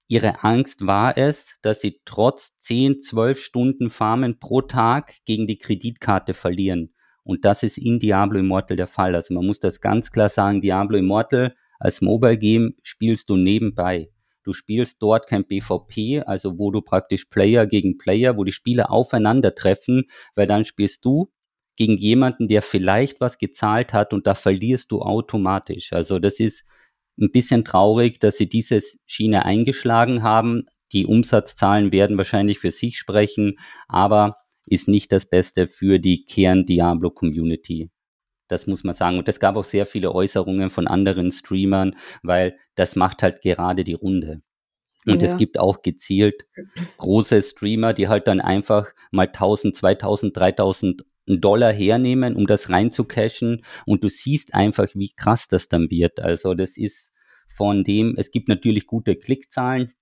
[0.07, 5.57] Ihre Angst war es, dass sie trotz 10, 12 Stunden Farmen pro Tag gegen die
[5.57, 6.93] Kreditkarte verlieren.
[7.23, 9.15] Und das ist in Diablo Immortal der Fall.
[9.15, 14.09] Also man muss das ganz klar sagen, Diablo Immortal als Mobile Game spielst du nebenbei.
[14.51, 18.91] Du spielst dort kein BVP, also wo du praktisch Player gegen Player, wo die Spieler
[18.91, 21.31] aufeinandertreffen, weil dann spielst du
[21.77, 25.93] gegen jemanden, der vielleicht was gezahlt hat und da verlierst du automatisch.
[25.93, 26.65] Also das ist
[27.17, 30.65] ein bisschen traurig, dass sie diese Schiene eingeschlagen haben.
[30.91, 34.35] Die Umsatzzahlen werden wahrscheinlich für sich sprechen, aber
[34.65, 37.89] ist nicht das Beste für die Kern Diablo Community.
[38.51, 39.17] Das muss man sagen.
[39.17, 43.83] Und es gab auch sehr viele Äußerungen von anderen Streamern, weil das macht halt gerade
[43.83, 44.41] die Runde.
[45.05, 45.29] Und ja.
[45.29, 46.45] es gibt auch gezielt
[46.97, 53.63] große Streamer, die halt dann einfach mal 1000, 2000, 3000 Dollar hernehmen, um das reinzucashen.
[53.85, 56.19] Und du siehst einfach, wie krass das dann wird.
[56.19, 57.13] Also das ist
[57.55, 59.93] von dem, es gibt natürlich gute Klickzahlen,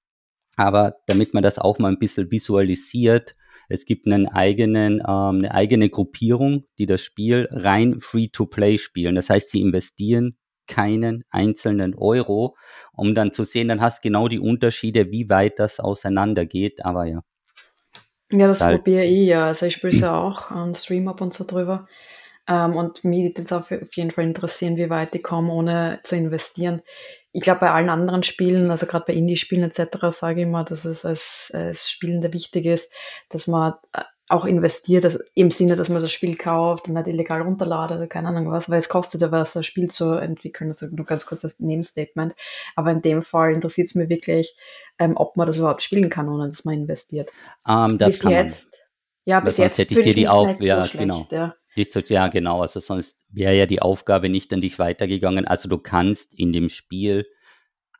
[0.55, 3.35] aber damit man das auch mal ein bisschen visualisiert,
[3.69, 9.15] es gibt einen eigenen, ähm, eine eigene Gruppierung, die das Spiel rein Free-to-Play spielen.
[9.15, 12.57] Das heißt, sie investieren keinen einzelnen Euro,
[12.93, 16.85] um dann zu sehen, dann hast du genau die Unterschiede, wie weit das auseinandergeht.
[16.85, 17.21] Aber ja.
[18.31, 19.47] Ja, das halt probiere ich ja.
[19.47, 21.87] Also ich spiele es ja auch am Stream ab und so drüber.
[22.47, 26.15] Ähm, und mich würde es auf jeden Fall interessieren, wie weit ich komme, ohne zu
[26.15, 26.81] investieren
[27.31, 30.85] ich glaube, bei allen anderen Spielen, also gerade bei Indie-Spielen etc., sage ich immer, dass
[30.85, 32.91] es als, als Spielender wichtig ist,
[33.29, 37.07] dass man äh, auch investiert, also im Sinne, dass man das Spiel kauft und nicht
[37.07, 40.69] illegal runterladet oder keine Ahnung was, weil es kostet ja was, das Spiel zu entwickeln.
[40.69, 42.35] Also nur ganz kurz das Nebenstatement.
[42.75, 44.55] Aber in dem Fall interessiert es mir wirklich,
[44.99, 47.31] ähm, ob man das überhaupt spielen kann, ohne dass man investiert.
[47.67, 48.79] Um, ähm, das bis jetzt, man.
[49.25, 51.27] ja, bis jetzt hätte ich dir die Auf, ja, so genau.
[51.31, 51.55] Ja.
[52.09, 52.61] Ja, genau.
[52.61, 55.45] Also sonst wäre ja die Aufgabe nicht an dich weitergegangen.
[55.45, 57.25] Also du kannst in dem Spiel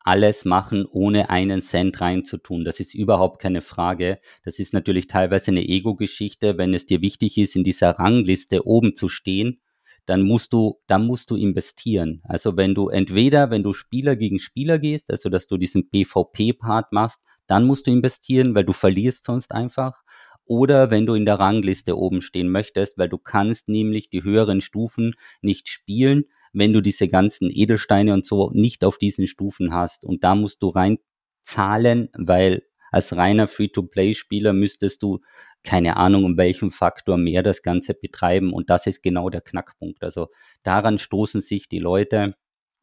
[0.01, 2.63] alles machen, ohne einen Cent reinzutun.
[2.65, 4.19] Das ist überhaupt keine Frage.
[4.43, 6.57] Das ist natürlich teilweise eine Ego-Geschichte.
[6.57, 9.61] Wenn es dir wichtig ist, in dieser Rangliste oben zu stehen,
[10.05, 12.21] dann musst du, dann musst du investieren.
[12.23, 16.91] Also wenn du entweder, wenn du Spieler gegen Spieler gehst, also dass du diesen PvP-Part
[16.91, 20.03] machst, dann musst du investieren, weil du verlierst sonst einfach.
[20.49, 24.62] Oder wenn du in der Rangliste oben stehen möchtest, weil du kannst nämlich die höheren
[24.62, 30.05] Stufen nicht spielen, wenn du diese ganzen Edelsteine und so nicht auf diesen Stufen hast.
[30.05, 30.97] Und da musst du rein
[31.43, 35.19] zahlen, weil als reiner Free-to-Play-Spieler müsstest du
[35.62, 38.51] keine Ahnung, um welchen Faktor mehr das Ganze betreiben.
[38.51, 40.03] Und das ist genau der Knackpunkt.
[40.03, 40.29] Also
[40.63, 42.33] daran stoßen sich die Leute.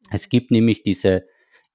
[0.09, 1.25] Es gibt nämlich diese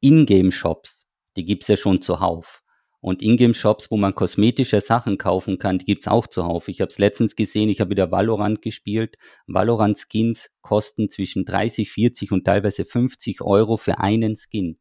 [0.00, 2.61] Ingame-Shops, die gibt's ja schon zuhauf.
[3.02, 6.68] Und Ingame-Shops, wo man kosmetische Sachen kaufen kann, die gibt's auch zuhauf.
[6.68, 9.16] Ich habe es letztens gesehen, ich habe wieder Valorant gespielt.
[9.48, 14.78] Valorant-Skins kosten zwischen 30, 40 und teilweise 50 Euro für einen Skin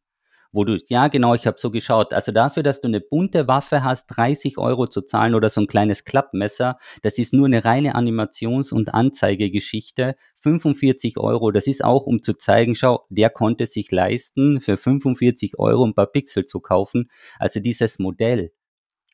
[0.52, 3.82] wo du, ja genau, ich habe so geschaut, also dafür, dass du eine bunte Waffe
[3.82, 7.94] hast, 30 Euro zu zahlen oder so ein kleines Klappmesser, das ist nur eine reine
[7.94, 13.90] Animations- und Anzeigegeschichte, 45 Euro, das ist auch, um zu zeigen, schau, der konnte sich
[13.90, 17.10] leisten, für 45 Euro ein paar Pixel zu kaufen.
[17.38, 18.52] Also dieses Modell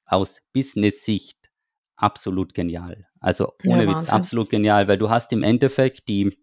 [0.07, 1.51] aus Business-Sicht
[1.97, 3.07] absolut genial.
[3.21, 6.39] Also ohne ja, Witz, absolut genial, weil du hast im Endeffekt die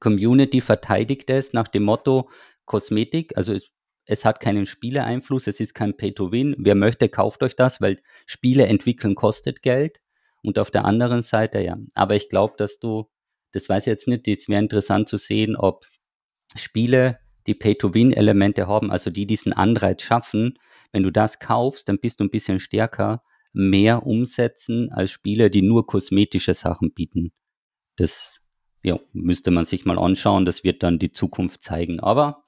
[0.00, 2.28] Community verteidigt es nach dem Motto
[2.64, 3.70] Kosmetik, also es
[4.06, 6.56] es hat keinen Spieleeinfluss, es ist kein Pay-to-Win.
[6.58, 10.00] Wer möchte, kauft euch das, weil Spiele entwickeln kostet Geld.
[10.42, 11.78] Und auf der anderen Seite, ja.
[11.94, 13.10] Aber ich glaube, dass du,
[13.52, 15.86] das weiß ich jetzt nicht, es wäre interessant zu sehen, ob
[16.54, 20.58] Spiele, die Pay-to-Win-Elemente haben, also die diesen Anreiz schaffen,
[20.92, 25.62] wenn du das kaufst, dann bist du ein bisschen stärker, mehr umsetzen als Spiele, die
[25.62, 27.32] nur kosmetische Sachen bieten.
[27.96, 28.40] Das
[28.82, 32.00] ja, müsste man sich mal anschauen, das wird dann die Zukunft zeigen.
[32.00, 32.43] Aber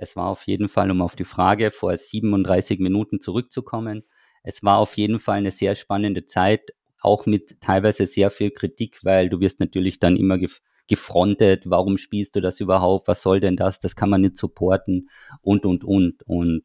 [0.00, 4.04] es war auf jeden Fall, um auf die Frage vor 37 Minuten zurückzukommen,
[4.42, 9.00] es war auf jeden Fall eine sehr spannende Zeit, auch mit teilweise sehr viel Kritik,
[9.04, 13.38] weil du wirst natürlich dann immer gef gefrontet, warum spielst du das überhaupt, was soll
[13.38, 15.08] denn das, das kann man nicht supporten
[15.40, 16.24] und, und, und.
[16.24, 16.64] Und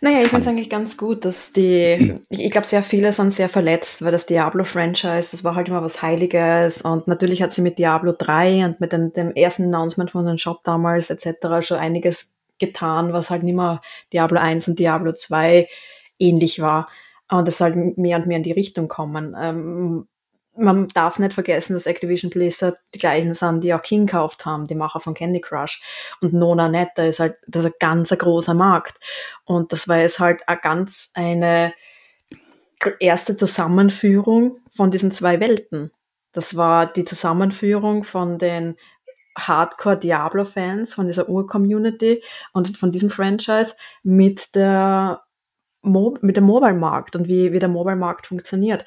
[0.00, 3.32] naja, ich finde es eigentlich ganz gut, dass die, ich, ich glaube, sehr viele sind
[3.32, 7.60] sehr verletzt, weil das Diablo-Franchise, das war halt immer was Heiliges und natürlich hat sie
[7.60, 11.66] mit Diablo 3 und mit den, dem ersten Announcement von dem Shop damals etc.
[11.66, 13.82] schon einiges getan, was halt nicht mehr
[14.12, 15.68] Diablo 1 und Diablo 2
[16.18, 16.88] ähnlich war
[17.30, 19.36] und es halt mehr und mehr in die Richtung kommen.
[19.38, 20.06] Ähm,
[20.60, 24.66] man darf nicht vergessen, dass Activision Blizzard die gleichen sind, die auch King gekauft haben,
[24.66, 25.82] die Macher von Candy Crush.
[26.20, 28.98] Und Nona Netta ist halt, das ist ein ganz großer Markt.
[29.44, 31.72] Und das war jetzt halt eine ganz eine
[32.98, 35.90] erste Zusammenführung von diesen zwei Welten.
[36.32, 38.76] Das war die Zusammenführung von den
[39.36, 45.22] Hardcore Diablo-Fans, von dieser Ur-Community und von diesem Franchise mit der
[45.82, 48.84] Mo mit dem Mobile-Markt und wie, wie der Mobile-Markt funktioniert.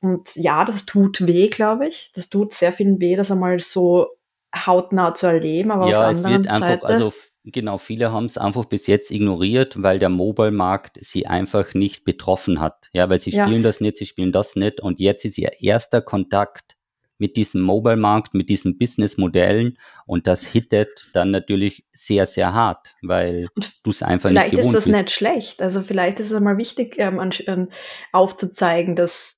[0.00, 2.12] Und ja, das tut weh, glaube ich.
[2.14, 4.08] Das tut sehr vielen weh, das einmal so
[4.54, 6.86] hautnah zu erleben, aber ja, auf der anderen einfach, Seite.
[6.86, 7.12] Also
[7.44, 12.60] genau, viele haben es einfach bis jetzt ignoriert, weil der Mobile-Markt sie einfach nicht betroffen
[12.60, 12.88] hat.
[12.92, 13.62] Ja, weil sie spielen ja.
[13.62, 16.75] das nicht, sie spielen das nicht und jetzt ist ihr erster Kontakt
[17.18, 23.48] mit diesem Mobile-Markt, mit diesen Business-Modellen und das hittet dann natürlich sehr, sehr hart, weil
[23.82, 24.62] du es einfach nicht gewohnt bist.
[24.62, 24.96] Vielleicht ist das bist.
[24.96, 25.62] nicht schlecht.
[25.62, 27.68] Also vielleicht ist es einmal wichtig, ähm,
[28.12, 29.35] aufzuzeigen, dass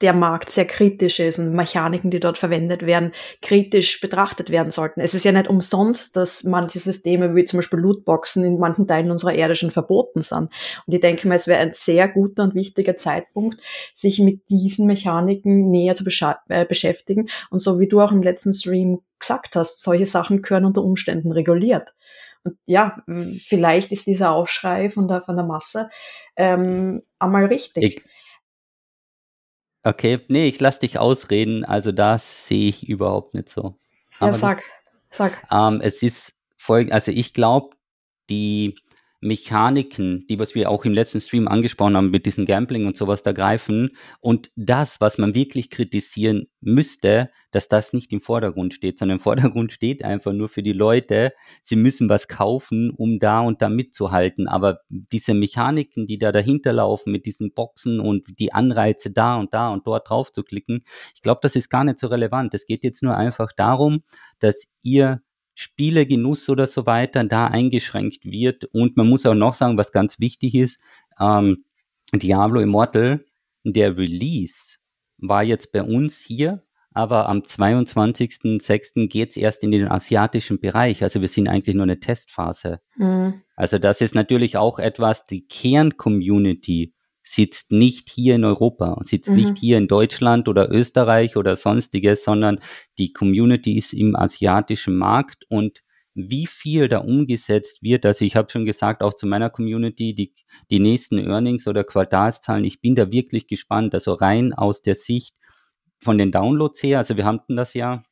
[0.00, 5.00] der Markt sehr kritisch ist und Mechaniken, die dort verwendet werden, kritisch betrachtet werden sollten.
[5.00, 9.10] Es ist ja nicht umsonst, dass manche Systeme wie zum Beispiel Lootboxen in manchen Teilen
[9.10, 10.50] unserer Erde schon verboten sind.
[10.86, 13.60] Und ich denke mal, es wäre ein sehr guter und wichtiger Zeitpunkt,
[13.94, 16.04] sich mit diesen Mechaniken näher zu
[16.48, 17.28] äh, beschäftigen.
[17.50, 21.32] Und so wie du auch im letzten Stream gesagt hast, solche Sachen gehören unter Umständen
[21.32, 21.92] reguliert.
[22.44, 25.90] Und ja, vielleicht ist dieser Aufschrei von der, von der Masse
[26.36, 27.96] ähm, einmal richtig.
[27.96, 28.04] Ich
[29.84, 31.64] Okay, nee, ich lass dich ausreden.
[31.64, 33.78] Also das sehe ich überhaupt nicht so.
[34.18, 34.62] Aber ja, sag,
[35.10, 35.46] sag.
[35.50, 37.76] Ähm, es ist folgend, also ich glaube,
[38.28, 38.76] die
[39.20, 43.22] Mechaniken, die was wir auch im letzten Stream angesprochen haben, mit diesem Gambling und sowas
[43.22, 43.90] da greifen.
[44.20, 49.22] Und das, was man wirklich kritisieren müsste, dass das nicht im Vordergrund steht, sondern im
[49.22, 53.68] Vordergrund steht einfach nur für die Leute, sie müssen was kaufen, um da und da
[53.68, 54.46] mitzuhalten.
[54.46, 59.52] Aber diese Mechaniken, die da dahinter laufen, mit diesen Boxen und die Anreize da und
[59.52, 62.54] da und dort drauf zu klicken, ich glaube, das ist gar nicht so relevant.
[62.54, 64.02] Es geht jetzt nur einfach darum,
[64.38, 65.22] dass ihr
[65.60, 68.66] Spielegenuss oder so weiter da eingeschränkt wird.
[68.66, 70.80] Und man muss auch noch sagen, was ganz wichtig ist,
[71.18, 71.64] ähm,
[72.12, 73.24] Diablo Immortal,
[73.64, 74.76] der Release
[75.16, 79.08] war jetzt bei uns hier, aber am 22.06.
[79.08, 81.02] geht es erst in den asiatischen Bereich.
[81.02, 82.78] Also wir sind eigentlich nur eine Testphase.
[82.94, 83.42] Mhm.
[83.56, 86.94] Also das ist natürlich auch etwas, die Kern-Community
[87.30, 89.36] sitzt nicht hier in Europa und sitzt mhm.
[89.36, 92.60] nicht hier in Deutschland oder Österreich oder sonstiges, sondern
[92.96, 95.82] die Community ist im asiatischen Markt und
[96.14, 98.04] wie viel da umgesetzt wird.
[98.04, 100.34] Also ich habe schon gesagt, auch zu meiner Community, die,
[100.70, 103.94] die nächsten Earnings oder Quartalszahlen, ich bin da wirklich gespannt.
[103.94, 105.36] Also rein aus der Sicht
[106.00, 108.02] von den Downloads her, also wir hatten das ja,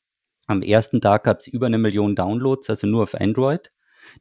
[0.46, 3.72] am ersten Tag gab es über eine Million Downloads, also nur auf Android.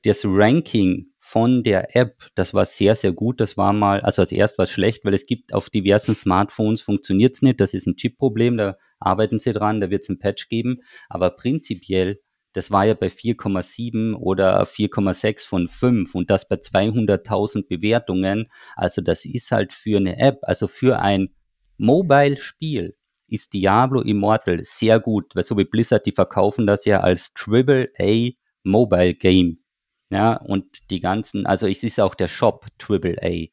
[0.04, 3.42] Das Ranking von der App, das war sehr, sehr gut.
[3.42, 6.82] Das war mal, also als erst war es schlecht, weil es gibt auf diversen Smartphones
[6.84, 7.60] funktioniert es nicht.
[7.60, 10.82] Das ist ein Chip-Problem, da arbeiten sie dran, da wird es ein Patch geben.
[11.10, 12.20] Aber prinzipiell,
[12.54, 18.52] das war ja bei 4,7 oder 4,6 von 5 und das bei 200.000 Bewertungen.
[18.76, 21.30] Also das ist halt für eine App, also für ein
[21.78, 22.96] Mobile-Spiel
[23.28, 27.90] ist Diablo Immortal sehr gut, weil so wie Blizzard, die verkaufen das ja als Triple
[28.00, 28.30] A
[28.64, 29.65] Mobile Game.
[30.10, 33.48] Ja, und die ganzen, also es ist auch der Shop AAA.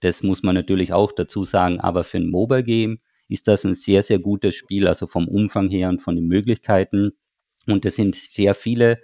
[0.00, 3.74] Das muss man natürlich auch dazu sagen, aber für ein Mobile Game ist das ein
[3.74, 7.12] sehr, sehr gutes Spiel, also vom Umfang her und von den Möglichkeiten.
[7.66, 9.00] Und es sind sehr viele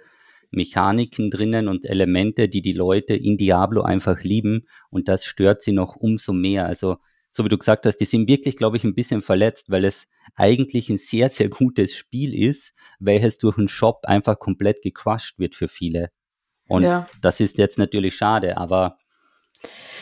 [0.51, 5.71] Mechaniken drinnen und Elemente, die die Leute in Diablo einfach lieben und das stört sie
[5.71, 6.65] noch umso mehr.
[6.65, 6.97] Also,
[7.31, 10.07] so wie du gesagt hast, die sind wirklich, glaube ich, ein bisschen verletzt, weil es
[10.35, 15.55] eigentlich ein sehr, sehr gutes Spiel ist, welches durch einen Shop einfach komplett gecrushed wird
[15.55, 16.11] für viele.
[16.71, 17.07] Und ja.
[17.21, 18.97] das ist jetzt natürlich schade, aber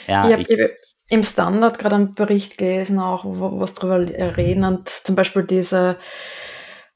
[0.07, 0.27] ja.
[0.39, 0.71] Ich habe
[1.09, 3.99] im Standard gerade einen Bericht gelesen, auch wo es drüber
[4.37, 5.97] reden und zum Beispiel diese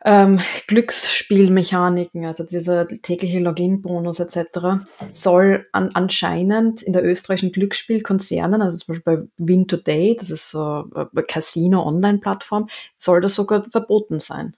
[0.05, 4.83] ähm, Glücksspielmechaniken, also dieser tägliche Login-Bonus etc.,
[5.13, 10.51] soll an, anscheinend in der österreichischen Glücksspielkonzernen, also zum Beispiel bei Win Today, das ist
[10.51, 14.55] so eine Casino-Online-Plattform, soll das sogar verboten sein.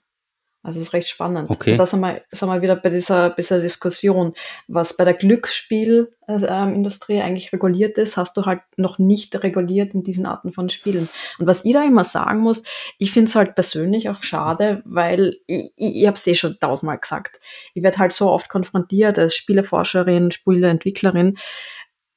[0.66, 1.48] Also das ist recht spannend.
[1.48, 1.70] Okay.
[1.70, 4.34] Und da sind wir, sind wir wieder bei dieser, dieser Diskussion.
[4.66, 10.02] Was bei der Glücksspielindustrie ähm, eigentlich reguliert ist, hast du halt noch nicht reguliert in
[10.02, 11.08] diesen Arten von Spielen.
[11.38, 12.64] Und was ich da immer sagen muss,
[12.98, 16.58] ich finde es halt persönlich auch schade, weil ich, ich, ich habe es eh schon
[16.58, 17.38] tausendmal gesagt.
[17.74, 21.38] Ich werde halt so oft konfrontiert als Spieleforscherin, Spieleentwicklerin.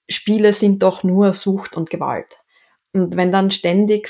[0.10, 2.40] Spiele sind doch nur Sucht und Gewalt.
[2.94, 4.10] Und wenn dann ständig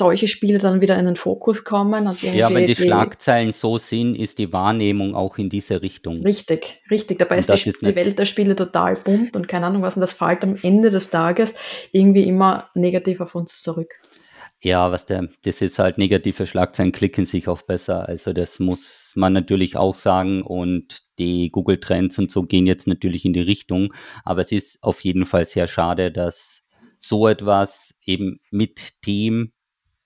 [0.00, 2.06] solche Spiele dann wieder in den Fokus kommen.
[2.06, 6.22] Und ja, wenn die, die, Schlagzeilen so sind, ist die Wahrnehmung auch in diese Richtung.
[6.22, 7.18] Richtig, richtig.
[7.18, 9.96] Dabei ist die, ist die Welt der Spiele total bunt und keine Ahnung was.
[9.96, 11.54] Und das fällt am Ende des Tages
[11.92, 14.00] irgendwie immer negativ auf uns zurück.
[14.62, 18.08] Ja, was der, das ist halt negative Schlagzeilen klicken sich auch besser.
[18.08, 22.86] Also das muss man natürlich auch sagen und die Google Trends und so gehen jetzt
[22.86, 23.92] natürlich in die Richtung.
[24.24, 26.59] Aber es ist auf jeden Fall sehr schade, dass
[27.00, 29.52] so etwas eben mit Team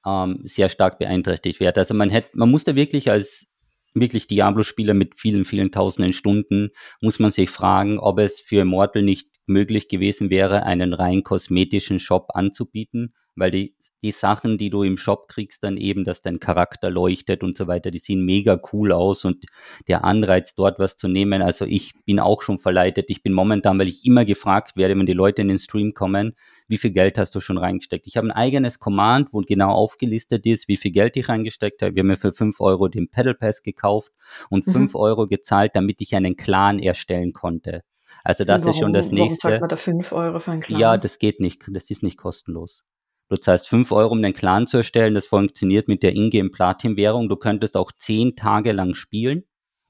[0.07, 1.76] ähm, sehr stark beeinträchtigt wird.
[1.76, 3.46] Also man hätte, man muss da wirklich als
[3.94, 9.02] wirklich Diablo-Spieler mit vielen, vielen tausenden Stunden, muss man sich fragen, ob es für Immortal
[9.02, 14.82] nicht möglich gewesen wäre, einen rein kosmetischen Shop anzubieten, weil die die Sachen, die du
[14.82, 18.60] im Shop kriegst, dann eben, dass dein Charakter leuchtet und so weiter, die sehen mega
[18.72, 19.46] cool aus und
[19.88, 21.40] der Anreiz, dort was zu nehmen.
[21.40, 23.06] Also ich bin auch schon verleitet.
[23.08, 26.34] Ich bin momentan, weil ich immer gefragt werde, wenn die Leute in den Stream kommen,
[26.68, 28.06] wie viel Geld hast du schon reingesteckt?
[28.06, 31.94] Ich habe ein eigenes Command, wo genau aufgelistet ist, wie viel Geld ich reingesteckt habe.
[31.94, 34.12] Wir haben mir für fünf Euro den Pedal Pass gekauft
[34.50, 34.72] und mhm.
[34.72, 37.82] fünf Euro gezahlt, damit ich einen Clan erstellen konnte.
[38.22, 39.20] Also das warum, ist schon das nächste.
[39.20, 40.78] Warum zahlt man da fünf Euro für einen Clan?
[40.78, 41.62] Ja, das geht nicht.
[41.68, 42.84] Das ist nicht kostenlos.
[43.28, 45.14] Du zahlst 5 Euro, um den Clan zu erstellen.
[45.14, 47.28] Das funktioniert mit der Ingame Platin-Währung.
[47.28, 49.44] Du könntest auch 10 Tage lang spielen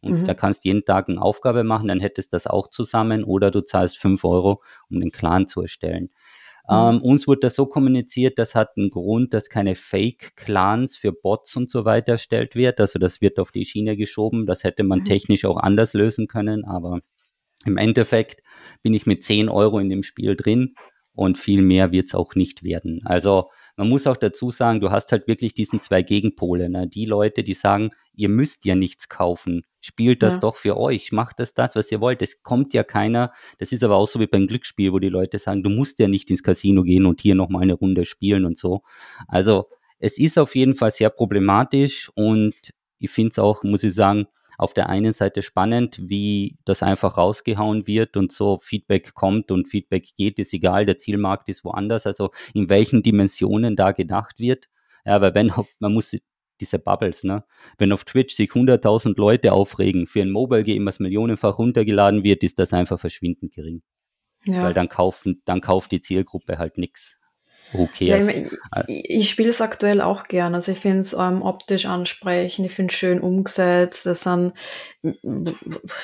[0.04, 0.24] und mhm.
[0.24, 3.62] da kannst jeden Tag eine Aufgabe machen, dann hättest du das auch zusammen oder du
[3.62, 6.10] zahlst 5 Euro, um den Clan zu erstellen.
[6.68, 6.74] Mhm.
[6.76, 11.56] Ähm, uns wurde das so kommuniziert, das hat einen Grund, dass keine Fake-Clans für Bots
[11.56, 12.80] und so weiter erstellt wird.
[12.80, 14.46] Also das wird auf die Schiene geschoben.
[14.46, 15.04] Das hätte man mhm.
[15.06, 17.00] technisch auch anders lösen können, aber
[17.64, 18.42] im Endeffekt
[18.82, 20.74] bin ich mit 10 Euro in dem Spiel drin
[21.14, 23.00] und viel mehr wird es auch nicht werden.
[23.04, 26.68] Also man muss auch dazu sagen, du hast halt wirklich diesen zwei Gegenpole.
[26.68, 26.86] Ne?
[26.88, 29.62] Die Leute, die sagen, ihr müsst ja nichts kaufen.
[29.80, 30.40] Spielt das Ja.
[30.40, 32.22] doch für euch, macht das das, was ihr wollt.
[32.22, 35.38] Es kommt ja keiner, das ist aber auch so wie beim Glücksspiel, wo die Leute
[35.38, 38.56] sagen, du musst ja nicht ins Casino gehen und hier nochmal eine Runde spielen und
[38.58, 38.82] so.
[39.28, 39.66] Also
[39.98, 42.54] es ist auf jeden Fall sehr problematisch und
[42.98, 44.26] ich finde es auch, muss ich sagen,
[44.58, 49.68] auf der einen Seite spannend, wie das einfach rausgehauen wird und so Feedback kommt und
[49.68, 54.68] Feedback geht, ist egal, der Zielmarkt ist woanders, also in welchen Dimensionen da gedacht wird.
[55.04, 56.14] Ja, weil wenn auf, man muss
[56.60, 57.44] diese Bubbles, ne?
[57.78, 62.44] Wenn auf Twitch sich 100.000 Leute aufregen für ein Mobile Game, was millionenfach runtergeladen wird,
[62.44, 63.82] ist das einfach verschwindend gering.
[64.44, 64.62] Ja.
[64.62, 67.16] Weil dann kaufen, dann kauft die Zielgruppe halt nix.
[67.74, 68.28] Who Ja, cares?
[68.28, 68.52] ich,
[68.86, 70.54] ich, ich spiele es aktuell auch gern.
[70.54, 74.06] Also ich finde es ähm, optisch ansprechend, ich finde es schön umgesetzt.
[74.06, 74.52] Das sind,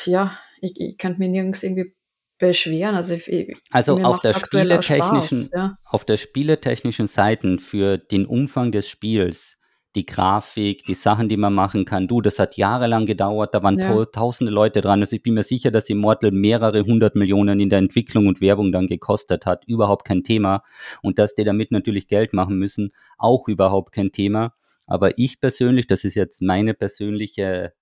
[0.04, 1.94] ja, ich, ich könnte mir nirgends irgendwie
[2.38, 2.96] beschweren.
[2.96, 5.76] Also, ich, Also auf der spieletechnischen, Spaß, ja.
[5.84, 9.59] auf der spieletechnischen Seiten für den Umfang des Spiels,
[9.96, 12.06] die Grafik, die Sachen, die man machen kann.
[12.06, 13.88] Du, das hat jahrelang gedauert, da waren Ja.
[13.92, 15.00] tau- tausende Leute dran.
[15.00, 18.70] Also ich bin mir sicher, dass Immortal mehrere hundert Millionen in der Entwicklung und Werbung
[18.72, 19.64] dann gekostet hat.
[19.66, 20.62] Überhaupt kein Thema.
[21.02, 24.54] Und dass die damit natürlich Geld machen müssen, auch überhaupt kein Thema.
[24.86, 27.72] Aber ich persönlich, das ist jetzt meine persönliche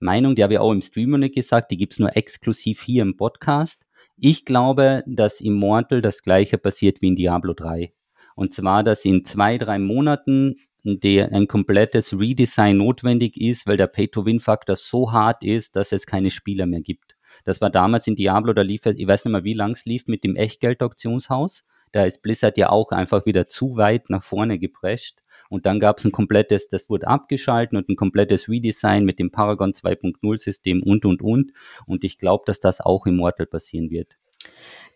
[0.00, 3.02] Meinung, die habe ich auch im Stream noch nicht gesagt, die gibt's nur exklusiv hier
[3.02, 3.86] im Podcast.
[4.18, 7.92] Ich glaube, dass Immortal das gleiche passiert wie in Diablo 3.
[8.36, 13.86] Und zwar, dass in zwei, drei Monaten der ein komplettes Redesign notwendig ist, weil der
[13.86, 17.16] Pay-to-Win-Faktor so hart ist, dass es keine Spieler mehr gibt.
[17.44, 20.06] Das war damals in Diablo, da lief, ich weiß nicht mehr, wie lang es lief
[20.06, 21.64] mit dem Echtgeld-Auktionshaus.
[21.92, 25.20] Da ist Blizzard ja auch einfach wieder zu weit nach vorne geprescht.
[25.48, 29.30] Und dann gab es ein komplettes, das wurde abgeschalten und ein komplettes Redesign mit dem
[29.30, 31.52] Paragon 2.0-System und, und, und.
[31.86, 34.16] Und ich glaube, dass das auch im Mortal passieren wird.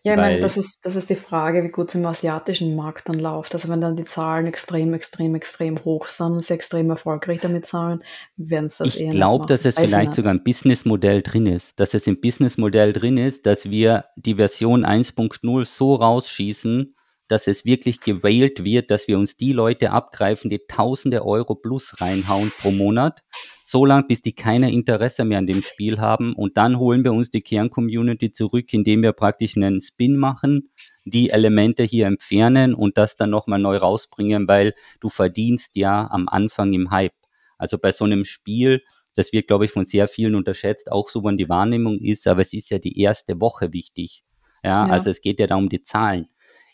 [0.03, 3.09] Ja, ich meine, das ist, das ist die Frage, wie gut es im asiatischen Markt
[3.09, 3.53] dann läuft.
[3.53, 7.65] Also wenn dann die Zahlen extrem, extrem, extrem hoch sind und sie extrem erfolgreich damit
[7.65, 8.03] zahlen,
[8.37, 9.75] werden sie das Ich eher glaube, dass es.
[9.75, 13.69] Weiß ich vielleicht sogar ein Businessmodell drin ist, dass es im Businessmodell drin ist, dass
[13.69, 16.95] wir die Version 1.0 so rausschießen,
[17.27, 22.01] dass es wirklich gewählt wird, dass wir uns die Leute abgreifen, die tausende Euro plus
[22.01, 23.21] reinhauen pro Monat,
[23.69, 27.13] so lange, bis die keine Interesse mehr an dem Spiel haben und dann holen wir
[27.13, 30.71] uns die Kern-Community zurück, indem wir praktisch einen Spin machen,
[31.05, 36.27] die Elemente hier entfernen und das dann nochmal neu rausbringen, weil du verdienst ja am
[36.27, 37.13] Anfang im Hype.
[37.57, 38.81] Also bei so einem Spiel,
[39.15, 42.41] das wird, glaube ich, von sehr vielen unterschätzt, auch so, wann die Wahrnehmung ist, aber
[42.41, 44.23] es ist ja die erste Woche wichtig.
[44.63, 44.91] Ja, Ja.
[44.91, 46.27] also es geht ja da um die Zahlen.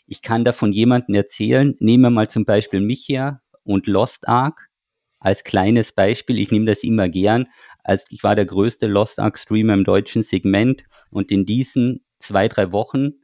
[0.06, 4.28] Ich kann da von jemandem erzählen, nehmen wir mal zum Beispiel mich her und Lost
[4.28, 4.65] Ark
[5.26, 6.38] als kleines Beispiel.
[6.38, 7.48] Ich nehme das immer gern.
[7.82, 12.46] Als ich war der größte Lost Ark Streamer im deutschen Segment und in diesen zwei,
[12.46, 13.14] drei Wochen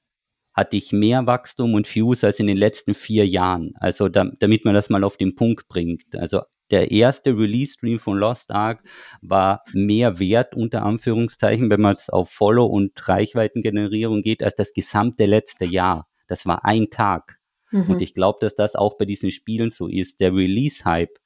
[0.53, 3.75] hatte ich mehr Wachstum und Views als in den letzten vier Jahren.
[3.77, 6.17] Also da, damit man das mal auf den Punkt bringt.
[6.17, 6.41] Also
[6.73, 8.83] der erste Release-Stream von Lost Ark
[9.21, 14.73] war mehr wert, unter Anführungszeichen, wenn man es auf Follow- und Reichweitengenerierung geht, als das
[14.73, 16.09] gesamte letzte Jahr.
[16.27, 17.39] Das war ein Tag.
[17.71, 17.91] Mhm.
[17.91, 20.21] Und ich glaube, dass das auch bei diesen Spielen so ist.
[20.21, 21.17] Der Release-Hype,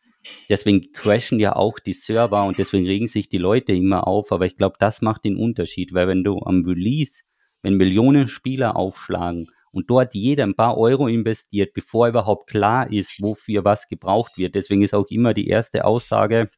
[0.49, 4.33] deswegen crashen ja auch die Server und deswegen regen sich die Leute immer auf.
[4.33, 7.23] Aber ich glaube, das macht den Unterschied, weil wenn du am Release,
[7.63, 13.21] wenn Millionen Spieler aufschlagen und dort jeder ein paar Euro investiert, bevor überhaupt klar ist,
[13.23, 14.55] wofür was gebraucht wird.
[14.55, 16.51] Deswegen ist auch immer die erste Aussage,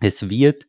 [0.00, 0.66] es wird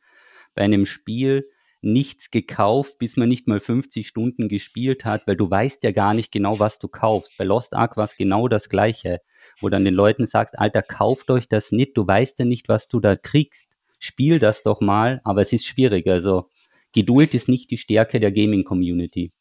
[0.53, 1.43] bei einem Spiel
[1.85, 6.13] nichts gekauft, bis man nicht mal 50 Stunden gespielt hat, weil du weißt ja gar
[6.13, 7.37] nicht genau, was du kaufst.
[7.37, 9.21] Bei Lost Ark war es genau das Gleiche,
[9.61, 12.87] wo dann den Leuten sagst, Alter, kauft euch das nicht, du weißt ja nicht, was
[12.87, 13.69] du da kriegst.
[13.99, 16.07] Spiel das doch mal, aber es ist schwierig.
[16.07, 16.49] Also
[16.91, 19.31] Geduld ist nicht die Stärke der Gaming-Community.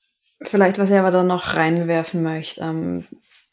[0.42, 3.06] Vielleicht, was ich aber da noch reinwerfen möchte, ähm,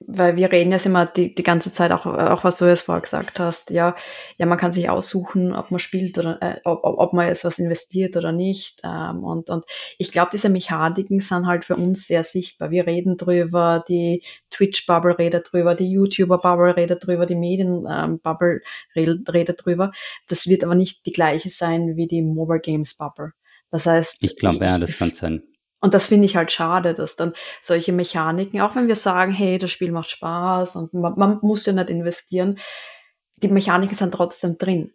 [0.08, 3.02] weil wir reden jetzt immer die, die ganze Zeit, auch, auch was du jetzt vorher
[3.02, 3.96] gesagt hast, ja,
[4.38, 7.44] ja, man kann sich aussuchen, ob man spielt oder äh, ob, ob ob man jetzt
[7.44, 8.80] was investiert oder nicht.
[8.84, 9.66] Ähm, und, und
[9.98, 12.72] ich glaube, diese Mechaniken sind halt für uns sehr sichtbar.
[12.72, 18.62] Wir reden drüber, die Twitch-Bubble redet drüber, die YouTuber-Bubble redet drüber, die Medien-Bubble
[18.96, 19.92] redet, redet drüber.
[20.28, 23.34] Das wird aber nicht die gleiche sein wie die Mobile Games-Bubble.
[23.72, 25.44] Das heißt, Ich glaube, ja, das kann sein.
[25.82, 29.58] Und das finde ich halt schade, dass dann solche Mechaniken, auch wenn wir sagen, hey,
[29.58, 32.60] das Spiel macht Spaß und man, man muss ja nicht investieren,
[33.38, 34.94] die Mechaniken sind trotzdem drin.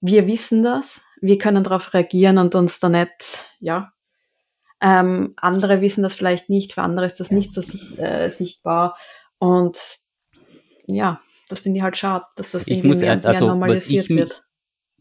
[0.00, 3.92] Wir wissen das, wir können darauf reagieren und uns da nicht, ja,
[4.80, 7.60] ähm, andere wissen das vielleicht nicht, für andere ist das nicht so
[8.00, 8.96] äh, sichtbar
[9.38, 9.80] und
[10.86, 11.18] ja,
[11.48, 14.44] das finde ich halt schade, dass das Ich irgendwie muss mehr, also, normalisiert ich wird.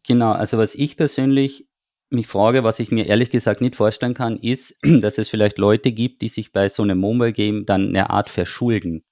[0.07, 1.67] Genau, also was ich persönlich
[2.09, 5.91] mich frage, was ich mir ehrlich gesagt nicht vorstellen kann, ist, dass es vielleicht Leute
[5.91, 9.03] gibt, die sich bei so einem Mobile Game dann eine Art verschulden.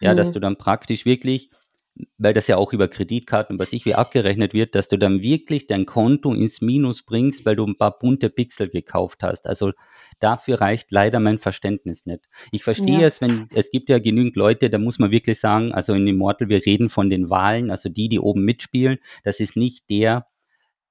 [0.00, 0.16] Ja, Mhm.
[0.16, 1.50] dass du dann praktisch wirklich
[2.18, 5.22] weil das ja auch über Kreditkarten und was ich wie abgerechnet wird, dass du dann
[5.22, 9.46] wirklich dein Konto ins Minus bringst, weil du ein paar bunte Pixel gekauft hast.
[9.46, 9.72] Also
[10.18, 12.24] dafür reicht leider mein Verständnis nicht.
[12.50, 13.06] Ich verstehe ja.
[13.06, 16.48] es, wenn es gibt ja genügend Leute, da muss man wirklich sagen, also in Immortal,
[16.48, 18.98] wir reden von den Wahlen, also die, die oben mitspielen.
[19.22, 20.26] Das ist nicht der,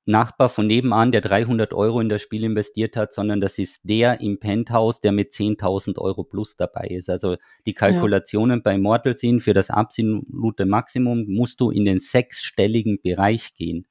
[0.06, 4.20] Nachbar von nebenan, der 300 Euro in das Spiel investiert hat, sondern das ist der
[4.20, 7.10] im Penthouse, der mit 10.000 Euro plus dabei ist.
[7.10, 8.62] Also die Kalkulationen ja.
[8.64, 13.88] bei Mortal sind für das absolute Maximum musst du in den sechsstelligen Bereich gehen.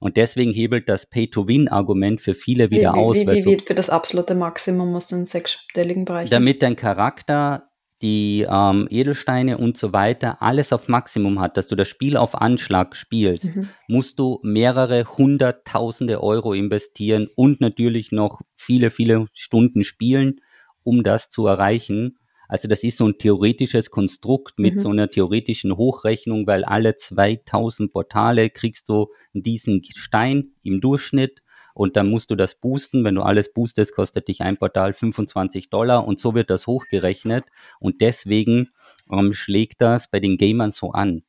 [0.00, 3.16] Und deswegen hebelt das Pay-to-Win-Argument für viele wieder wie, aus.
[3.18, 6.76] Wie, wie, wie für das absolute Maximum musst du in den sechsstelligen Bereich Damit dein
[6.76, 7.70] Charakter
[8.02, 12.34] die ähm, Edelsteine und so weiter alles auf Maximum hat, dass du das Spiel auf
[12.34, 13.68] Anschlag spielst, mhm.
[13.88, 20.40] musst du mehrere hunderttausende Euro investieren und natürlich noch viele, viele Stunden spielen,
[20.82, 22.18] um das zu erreichen.
[22.48, 24.80] Also das ist so ein theoretisches Konstrukt mit mhm.
[24.80, 31.40] so einer theoretischen Hochrechnung, weil alle 2000 Portale kriegst du diesen Stein im Durchschnitt
[31.74, 33.04] und dann musst du das boosten.
[33.04, 37.44] Wenn du alles boostest, kostet dich ein Portal 25 Dollar und so wird das hochgerechnet.
[37.80, 38.70] Und deswegen
[39.10, 41.24] ähm, schlägt das bei den Gamern so an.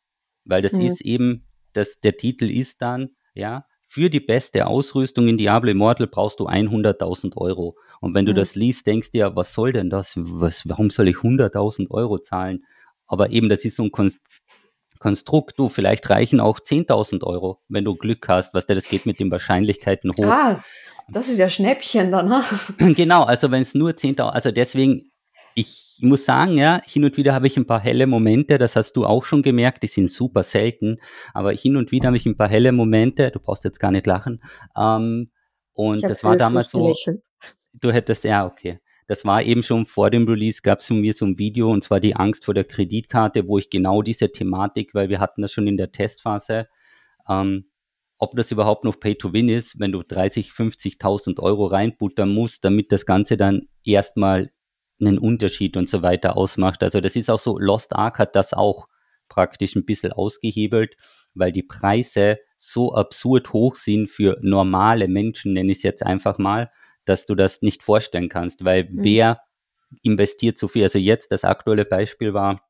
[0.45, 0.81] Weil das mhm.
[0.81, 6.07] ist eben, das, der Titel ist dann, ja, für die beste Ausrüstung in Diablo Immortal
[6.07, 7.77] brauchst du 100.000 Euro.
[7.99, 8.37] Und wenn du mhm.
[8.37, 10.13] das liest, denkst du ja, was soll denn das?
[10.15, 12.65] Was, warum soll ich 100.000 Euro zahlen?
[13.07, 13.91] Aber eben, das ist so ein
[14.99, 19.05] Konstrukt, du, vielleicht reichen auch 10.000 Euro, wenn du Glück hast, was der, das geht
[19.05, 20.25] mit den Wahrscheinlichkeiten hoch.
[20.25, 20.63] Ah,
[21.09, 22.43] das ist ja Schnäppchen dann, ne?
[22.95, 25.11] Genau, also wenn es nur 10.000, also deswegen,
[25.53, 28.93] ich muss sagen, ja, hin und wieder habe ich ein paar helle Momente, das hast
[28.93, 30.97] du auch schon gemerkt, die sind super selten,
[31.33, 34.07] aber hin und wieder habe ich ein paar helle Momente, du brauchst jetzt gar nicht
[34.07, 34.41] lachen,
[34.75, 35.31] ähm,
[35.73, 36.93] und das war damals so,
[37.73, 41.13] du hättest, ja, okay das war eben schon vor dem Release, gab es von mir
[41.13, 44.95] so ein Video und zwar die Angst vor der Kreditkarte, wo ich genau diese Thematik,
[44.95, 46.67] weil wir hatten das schon in der Testphase,
[47.29, 47.65] ähm,
[48.17, 53.05] ob das überhaupt noch Pay-to-Win ist, wenn du 30, 50.000 Euro reinbuttern musst, damit das
[53.05, 54.51] Ganze dann erstmal
[54.99, 56.81] einen Unterschied und so weiter ausmacht.
[56.81, 58.87] Also das ist auch so, Lost Ark hat das auch
[59.27, 60.95] praktisch ein bisschen ausgehebelt,
[61.33, 66.37] weil die Preise so absurd hoch sind für normale Menschen, nenne ich es jetzt einfach
[66.37, 66.71] mal,
[67.05, 69.03] dass du das nicht vorstellen kannst, weil mhm.
[69.03, 69.41] wer
[70.01, 70.83] investiert so viel?
[70.83, 72.61] Also jetzt das aktuelle Beispiel war,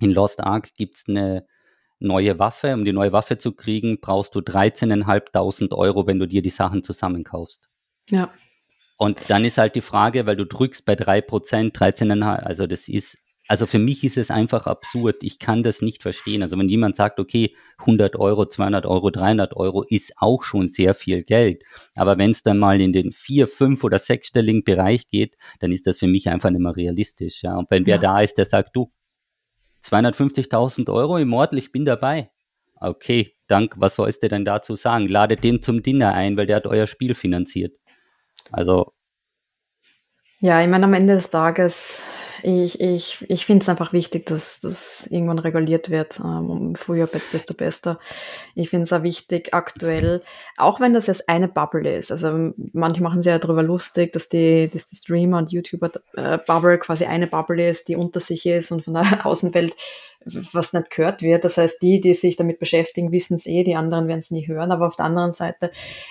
[0.00, 1.46] in Lost Ark gibt es eine
[1.98, 2.74] neue Waffe.
[2.74, 6.82] Um die neue Waffe zu kriegen, brauchst du 13.500 Euro, wenn du dir die Sachen
[6.82, 7.68] zusammenkaufst.
[8.10, 8.30] Ja.
[8.98, 13.18] Und dann ist halt die Frage, weil du drückst bei 3%, 13,5, also das ist
[13.48, 15.22] also für mich ist es einfach absurd.
[15.22, 16.42] Ich kann das nicht verstehen.
[16.42, 20.94] Also wenn jemand sagt, okay, 100 Euro, 200 Euro, 300 Euro ist auch schon sehr
[20.94, 21.62] viel Geld.
[21.94, 25.86] Aber wenn es dann mal in den vier, fünf oder sechsstelligen Bereich geht, dann ist
[25.86, 27.42] das für mich einfach nicht mehr realistisch.
[27.42, 27.56] Ja.
[27.56, 27.88] Und wenn ja.
[27.88, 28.90] wer da ist, der sagt, du,
[29.84, 32.30] 250.000 Euro im Mord, ich bin dabei.
[32.78, 35.06] Okay, dank, was sollst du denn dazu sagen?
[35.08, 37.78] Ladet den zum Dinner ein, weil der hat euer Spiel finanziert.
[38.50, 38.92] Also.
[40.40, 42.04] Ja, ich meine, am Ende des Tages
[42.42, 46.20] ich, ich, ich finde es einfach wichtig, dass das irgendwann reguliert wird.
[46.20, 47.98] Ähm, früher, desto besser.
[48.54, 50.22] Ich finde es auch wichtig, aktuell,
[50.56, 52.10] auch wenn das jetzt eine Bubble ist.
[52.10, 56.78] Also manche machen sich ja darüber lustig, dass die, dass die Streamer und YouTuber äh,
[56.78, 59.74] quasi eine Bubble ist, die unter sich ist und von der Außenwelt
[60.52, 61.44] was nicht gehört wird.
[61.44, 64.48] Das heißt, die, die sich damit beschäftigen, wissen es eh, die anderen werden es nie
[64.48, 64.72] hören.
[64.72, 65.70] Aber auf der anderen Seite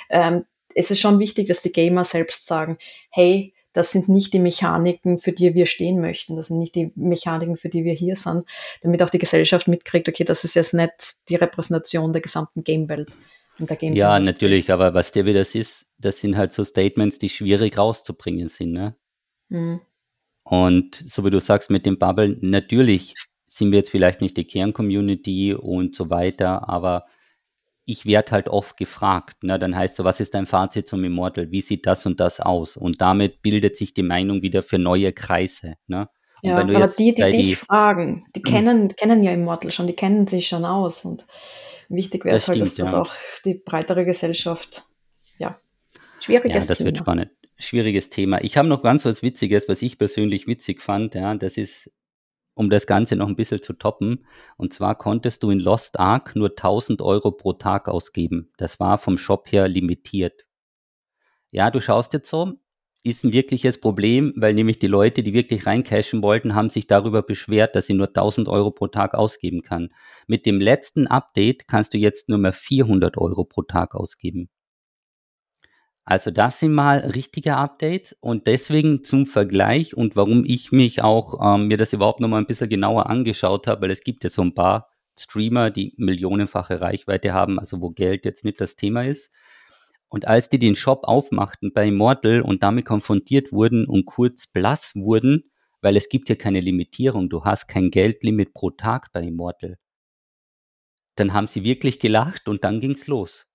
[0.10, 0.46] ähm,
[0.76, 2.78] es ist schon wichtig, dass die Gamer selbst sagen,
[3.10, 6.38] hey, das sind nicht die Mechaniken, für die wir stehen möchten.
[6.38, 8.46] Das sind nicht die Mechaniken, für die wir hier sind,
[8.82, 10.94] damit auch die Gesellschaft mitkriegt, okay, das ist jetzt nicht
[11.28, 13.10] die Repräsentation der gesamten Gamewelt.
[13.60, 16.64] Und der Games ja, natürlich, aber was dir wieder das ist, das sind halt so
[16.64, 18.72] Statements, die schwierig rauszubringen sind.
[18.72, 18.96] Ne?
[19.50, 19.82] Mhm.
[20.44, 23.14] Und so wie du sagst mit dem Bubble, natürlich
[23.46, 27.08] sind wir jetzt vielleicht nicht die Kern-Community und so weiter, aber
[27.86, 29.44] ich werde halt oft gefragt.
[29.44, 29.60] Ne?
[29.60, 31.52] Dann heißt so, was ist dein Fazit zum Immortal?
[31.52, 32.78] Wie sieht das und das aus?
[32.78, 35.76] Und damit bildet sich die Meinung wieder für neue Kreise.
[35.88, 36.10] Ne?
[36.42, 40.28] Ja, aber die, die dich die, fragen, die kennen, kennen ja Immortal schon, die kennen
[40.28, 41.06] sich schon aus.
[41.06, 41.26] Und
[41.90, 43.02] wichtig wäre es halt, dass das ja.
[43.02, 43.12] auch
[43.46, 44.84] die breitere Gesellschaft,
[45.38, 45.56] ja,
[46.20, 46.88] schwieriges Ja, das Thema.
[46.88, 47.32] wird spannend.
[47.58, 48.44] Schwieriges Thema.
[48.44, 51.16] Ich habe noch ganz was Witziges, was ich persönlich witzig fand.
[51.16, 51.90] Ja, das ist
[52.56, 54.26] um das Ganze noch ein bisschen zu toppen.
[54.58, 58.52] Und zwar konntest du in Lost Ark nur 1000 Euro pro Tag ausgeben.
[58.58, 60.46] Das war vom Shop her limitiert.
[61.52, 62.54] Ja, du schaust jetzt so,
[63.04, 67.22] ist ein wirkliches Problem, weil nämlich die Leute, die wirklich reincashen wollten, haben sich darüber
[67.22, 69.94] beschwert, dass sie nur 1000 Euro pro Tag ausgeben kann.
[70.26, 74.50] Mit dem letzten Update kannst du jetzt nur mehr 400 Euro pro Tag ausgeben.
[76.06, 81.56] Also das sind mal richtige Updates und deswegen zum Vergleich und warum ich mich auch
[81.56, 84.30] ähm, mir das überhaupt noch mal ein bisschen genauer angeschaut habe, weil es gibt ja
[84.30, 89.06] so ein paar Streamer, die millionenfache Reichweite haben, also wo Geld jetzt nicht das Thema
[89.06, 89.32] ist.
[90.08, 94.92] Und als die den Shop aufmachten bei Immortal und damit konfrontiert wurden und kurz blass
[94.96, 95.50] wurden,
[95.82, 99.78] weil es gibt ja keine Limitierung, du hast kein Geldlimit pro Tag bei Immortal,
[101.16, 103.48] dann haben sie wirklich gelacht und dann ging's los.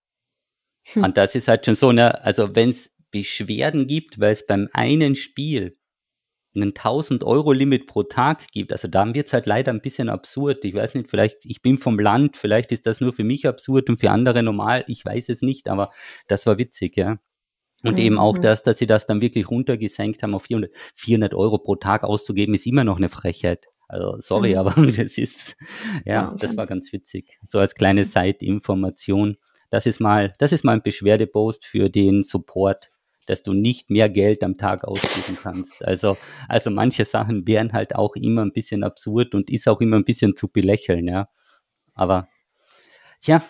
[0.86, 1.04] Hm.
[1.04, 4.68] Und das ist halt schon so eine, also wenn es Beschwerden gibt, weil es beim
[4.72, 5.76] einen Spiel
[6.54, 10.08] einen 1000 Euro Limit pro Tag gibt, also dann wird es halt leider ein bisschen
[10.08, 10.64] absurd.
[10.64, 13.88] Ich weiß nicht, vielleicht, ich bin vom Land, vielleicht ist das nur für mich absurd
[13.88, 15.90] und für andere normal, ich weiß es nicht, aber
[16.26, 17.18] das war witzig, ja.
[17.82, 17.98] Und mhm.
[17.98, 18.42] eben auch mhm.
[18.42, 22.54] das, dass sie das dann wirklich runtergesenkt haben auf 400, 400 Euro pro Tag auszugeben,
[22.54, 23.66] ist immer noch eine Frechheit.
[23.88, 24.58] Also sorry, mhm.
[24.58, 25.56] aber das ist,
[26.04, 26.48] ja, Wahnsinn.
[26.48, 27.38] das war ganz witzig.
[27.46, 29.36] So als kleine Side-Information.
[29.70, 32.90] Das ist mal, das ist mal ein Beschwerdepost für den Support
[33.30, 35.84] dass du nicht mehr Geld am Tag ausgeben kannst.
[35.84, 36.16] Also,
[36.48, 40.04] also manche Sachen wären halt auch immer ein bisschen absurd und ist auch immer ein
[40.04, 41.28] bisschen zu belächeln, ja.
[41.94, 42.28] Aber,
[43.20, 43.42] tja,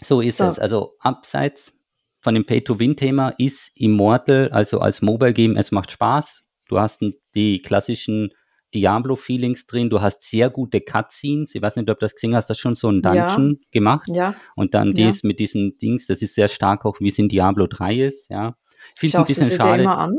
[0.00, 0.44] so ist so.
[0.44, 0.58] es.
[0.58, 1.72] Also, abseits
[2.20, 6.44] von dem Pay-to-Win-Thema ist Immortal, also als Mobile-Game, es macht Spaß.
[6.68, 7.00] Du hast
[7.34, 8.32] die klassischen
[8.74, 9.90] Diablo-Feelings drin.
[9.90, 11.54] Du hast sehr gute Cutscenes.
[11.54, 13.66] Ich weiß nicht, ob du das gesehen hast, hast schon so ein Dungeon ja.
[13.72, 14.08] gemacht.
[14.08, 14.34] Ja.
[14.56, 14.94] Und dann ja.
[15.06, 18.30] dies mit diesen Dings, das ist sehr stark auch, wie es in Diablo 3 ist,
[18.30, 18.56] ja.
[18.94, 19.82] Ich finde es ein bisschen schade.
[19.82, 20.18] Immer an?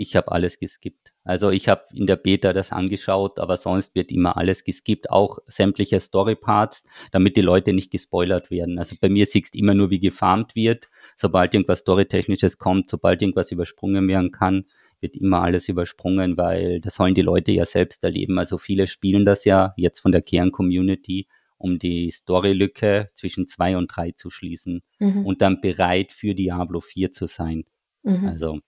[0.00, 1.12] Ich habe alles geskippt.
[1.24, 5.40] Also ich habe in der Beta das angeschaut, aber sonst wird immer alles geskippt, auch
[5.46, 8.78] sämtliche Storyparts, damit die Leute nicht gespoilert werden.
[8.78, 10.88] Also bei mir siehst du immer nur, wie gefarmt wird.
[11.16, 14.66] Sobald irgendwas Storytechnisches kommt, sobald irgendwas übersprungen werden kann,
[15.00, 18.38] wird immer alles übersprungen, weil das sollen die Leute ja selbst erleben.
[18.38, 23.88] Also viele spielen das ja jetzt von der Kern-Community, um die Storylücke zwischen zwei und
[23.88, 25.26] drei zu schließen mhm.
[25.26, 27.64] und dann bereit für Diablo 4 zu sein.
[28.02, 28.26] Mhm.
[28.26, 28.60] Also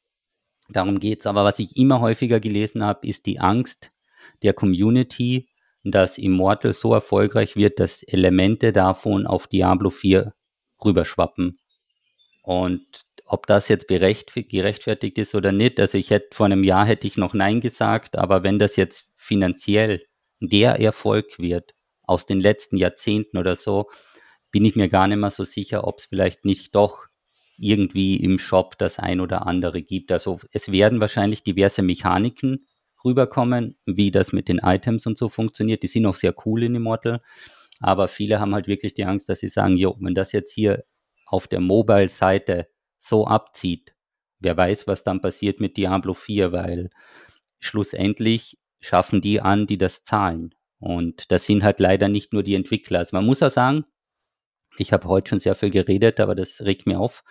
[0.68, 1.26] darum geht es.
[1.26, 3.90] Aber was ich immer häufiger gelesen habe, ist die Angst
[4.42, 5.48] der Community,
[5.82, 10.34] dass Immortal so erfolgreich wird, dass Elemente davon auf Diablo 4
[10.84, 11.58] rüberschwappen.
[12.42, 13.02] Und
[13.32, 17.16] ob das jetzt gerechtfertigt ist oder nicht, also ich hätte vor einem Jahr hätte ich
[17.16, 20.02] noch Nein gesagt, aber wenn das jetzt finanziell
[20.40, 23.88] der Erfolg wird aus den letzten Jahrzehnten oder so,
[24.50, 27.04] bin ich mir gar nicht mehr so sicher, ob es vielleicht nicht doch
[27.56, 30.10] irgendwie im Shop das ein oder andere gibt.
[30.10, 32.66] Also es werden wahrscheinlich diverse Mechaniken
[33.04, 35.84] rüberkommen, wie das mit den Items und so funktioniert.
[35.84, 37.22] Die sind auch sehr cool in Immortal.
[37.78, 40.82] Aber viele haben halt wirklich die Angst, dass sie sagen, jo, wenn das jetzt hier
[41.26, 42.66] auf der Mobile-Seite
[43.00, 43.94] so abzieht,
[44.38, 46.90] wer weiß, was dann passiert mit Diablo 4, weil
[47.58, 50.54] schlussendlich schaffen die an, die das zahlen.
[50.78, 53.00] Und das sind halt leider nicht nur die Entwickler.
[53.00, 53.84] Also man muss auch sagen,
[54.78, 57.22] ich habe heute schon sehr viel geredet, aber das regt mir auf.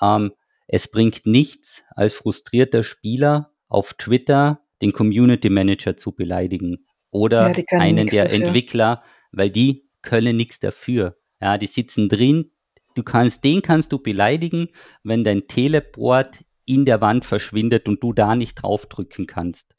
[0.00, 0.32] Ähm,
[0.66, 7.64] es bringt nichts, als frustrierter Spieler auf Twitter den Community Manager zu beleidigen oder ja,
[7.78, 8.46] einen der dafür.
[8.46, 9.02] Entwickler,
[9.32, 11.16] weil die können nichts dafür.
[11.40, 12.52] Ja, die sitzen drin.
[12.96, 14.68] Du kannst, den kannst du beleidigen,
[15.04, 19.76] wenn dein Teleport in der Wand verschwindet und du da nicht draufdrücken kannst.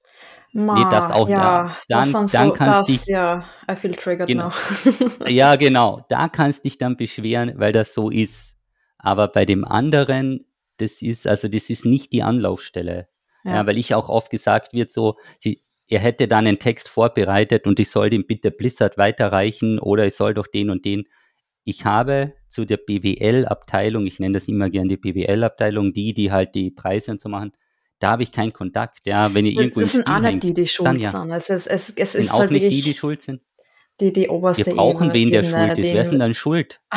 [0.54, 1.78] Ma, nee, das auch ja, da.
[1.90, 5.28] Dann, das dann so, kannst das, dich, ja, I feel triggered genau, now.
[5.28, 6.06] ja, genau.
[6.10, 8.56] Da kannst dich dann beschweren, weil das so ist.
[8.98, 10.46] Aber bei dem anderen,
[10.78, 13.08] das ist, also das ist nicht die Anlaufstelle.
[13.44, 13.56] Ja.
[13.56, 17.66] ja weil ich auch oft gesagt wird, so, sie, er hätte dann einen Text vorbereitet
[17.66, 21.06] und ich soll den bitte Blizzard weiterreichen oder ich soll doch den und den.
[21.68, 26.56] Ich habe zu der BWL-Abteilung, ich nenne das immer gerne die BWL-Abteilung, die, die halt
[26.56, 27.52] die Preise und so machen,
[28.00, 29.06] da habe ich keinen Kontakt.
[29.06, 31.12] Ja, wenn ihr irgendwo das sind auch nicht die, die schuld ja.
[31.12, 31.30] sind.
[31.30, 33.42] Es, es, es, es sind ist auch halt nicht die, die schuld sind.
[34.00, 35.94] Die, die oberste Wir brauchen wen, der schuld ist.
[35.94, 36.80] Wer ist denn dann schuld?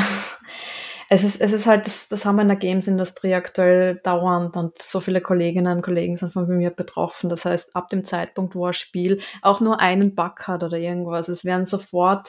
[1.13, 4.81] es ist, es ist halt, das, das haben wir in der Games-Industrie aktuell dauernd und
[4.81, 7.29] so viele Kolleginnen und Kollegen sind von mir betroffen.
[7.29, 11.29] Das heißt, ab dem Zeitpunkt, wo ein Spiel auch nur einen Bug hat oder irgendwas,
[11.29, 12.29] es werden sofort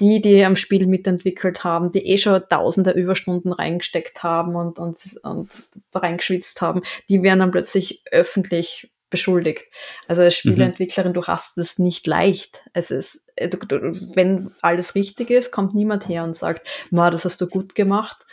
[0.00, 4.98] die, die am Spiel mitentwickelt haben, die eh schon tausende Überstunden reingesteckt haben und, und,
[5.22, 5.50] und
[5.94, 9.64] reingeschwitzt haben, die werden dann plötzlich öffentlich beschuldigt.
[10.06, 10.50] Also als mhm.
[10.50, 11.14] Spieleentwicklerin, mhm.
[11.14, 12.62] du hast es nicht leicht.
[12.72, 17.10] Es ist, äh, du, du, wenn alles richtig ist, kommt niemand her und sagt, Ma,
[17.10, 18.24] das hast du gut gemacht.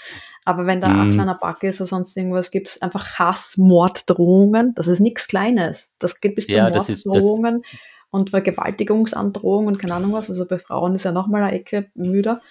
[0.45, 1.01] Aber wenn da mhm.
[1.01, 4.73] ein kleiner Bug ist oder sonst irgendwas, gibt es einfach Hass, Morddrohungen.
[4.76, 5.95] Das ist nichts Kleines.
[5.97, 7.63] Das geht bis zu ja, Morddrohungen
[8.11, 10.30] und Vergewaltigungsandrohungen und keine Ahnung was.
[10.30, 12.41] Also bei Frauen ist ja nochmal eine Ecke müder.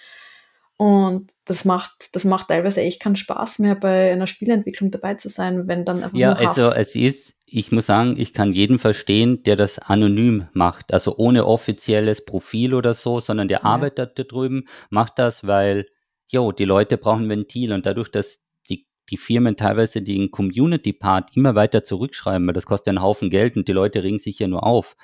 [0.77, 5.29] Und das macht, das macht teilweise echt keinen Spaß mehr, bei einer Spielentwicklung dabei zu
[5.29, 6.59] sein, wenn dann einfach ja, nur Hass.
[6.59, 11.15] also es ist, ich muss sagen, ich kann jeden verstehen, der das anonym macht, also
[11.15, 13.65] ohne offizielles Profil oder so, sondern der ja.
[13.65, 15.87] arbeitet da drüben, macht das, weil,
[16.27, 21.55] jo, die Leute brauchen Ventil und dadurch, dass die, die Firmen teilweise den Community-Part immer
[21.55, 24.65] weiter zurückschreiben, weil das kostet einen Haufen Geld und die Leute regen sich ja nur
[24.65, 24.97] auf,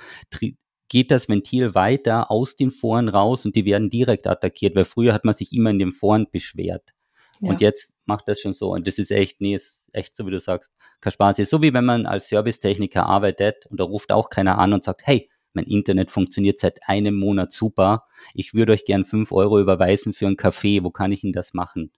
[0.90, 5.14] geht das Ventil weiter aus den Foren raus und die werden direkt attackiert, weil früher
[5.14, 6.90] hat man sich immer in den Foren beschwert.
[7.40, 7.50] Ja.
[7.50, 8.74] Und jetzt macht das schon so.
[8.74, 11.40] Und das ist echt, nee, ist echt so, wie du sagst, kein Spaß.
[11.40, 14.84] Ist so wie wenn man als Servicetechniker arbeitet und da ruft auch keiner an und
[14.84, 18.06] sagt, hey, mein Internet funktioniert seit einem Monat super.
[18.34, 20.84] Ich würde euch gern fünf Euro überweisen für einen Kaffee.
[20.84, 21.92] Wo kann ich denn das machen?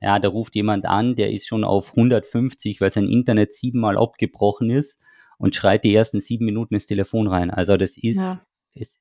[0.00, 4.70] Ja, da ruft jemand an, der ist schon auf 150, weil sein Internet siebenmal abgebrochen
[4.70, 4.98] ist
[5.38, 7.50] und schreit die ersten sieben Minuten ins Telefon rein.
[7.50, 8.40] Also das ist, ja.
[8.72, 8.98] ist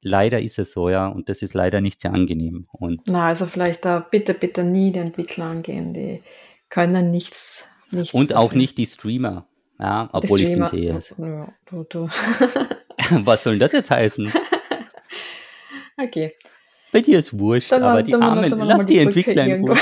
[0.00, 2.66] leider ist es so, ja, und das ist leider nicht sehr angenehm.
[2.72, 6.22] Und Na, also vielleicht da bitte, bitte nie die Entwickler angehen, die
[6.68, 7.68] können nichts.
[7.94, 9.46] Nichts und auch nicht die Streamer,
[9.78, 11.02] ja, obwohl ich den sehe.
[11.18, 12.08] Ja, du, du.
[13.24, 14.32] Was soll das jetzt heißen?
[16.02, 16.32] okay.
[16.92, 19.76] Bei dir ist wurscht, dann aber die Armen, lass die, die Entwickler in Ruhe.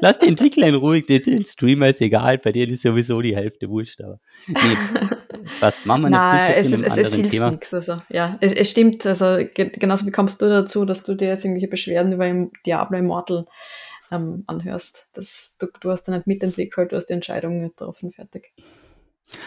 [0.00, 3.68] lass die Entwickler in Ruhe, den Streamer ist egal, bei denen ist sowieso die Hälfte
[3.68, 4.18] wurscht, aber
[4.48, 4.56] nee,
[5.60, 7.50] was machen wir Nein, es, ist, es, es hilft Thema?
[7.52, 11.28] nichts, also, ja, es, es stimmt, also genauso wie kommst du dazu, dass du dir
[11.28, 13.46] jetzt irgendwelche Beschwerden über Diablo Immortal
[14.10, 15.08] ähm, anhörst.
[15.12, 18.52] Das, du, du hast ja nicht mitentwickelt, du hast die Entscheidung nicht getroffen, fertig.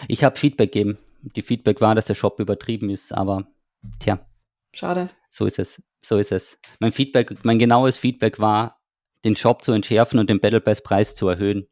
[0.08, 0.98] Ich habe Feedback gegeben.
[1.22, 3.46] Die Feedback war, dass der Shop übertrieben ist, aber
[4.00, 4.26] tja.
[4.72, 5.08] Schade.
[5.30, 5.82] So ist es.
[6.04, 6.58] So ist es.
[6.80, 8.80] Mein Feedback, mein genaues Feedback war,
[9.24, 11.68] den Shop zu entschärfen und den Battle Pass Preis zu erhöhen.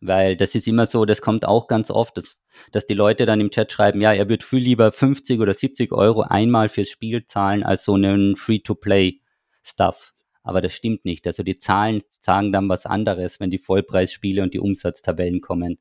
[0.00, 3.40] Weil das ist immer so, das kommt auch ganz oft, dass, dass die Leute dann
[3.40, 7.26] im Chat schreiben, ja, er wird viel lieber 50 oder 70 Euro einmal fürs Spiel
[7.26, 10.12] zahlen als so einen Free-to-Play-Stuff.
[10.46, 11.26] Aber das stimmt nicht.
[11.26, 15.76] Also die Zahlen sagen dann was anderes, wenn die Vollpreisspiele und die Umsatztabellen kommen.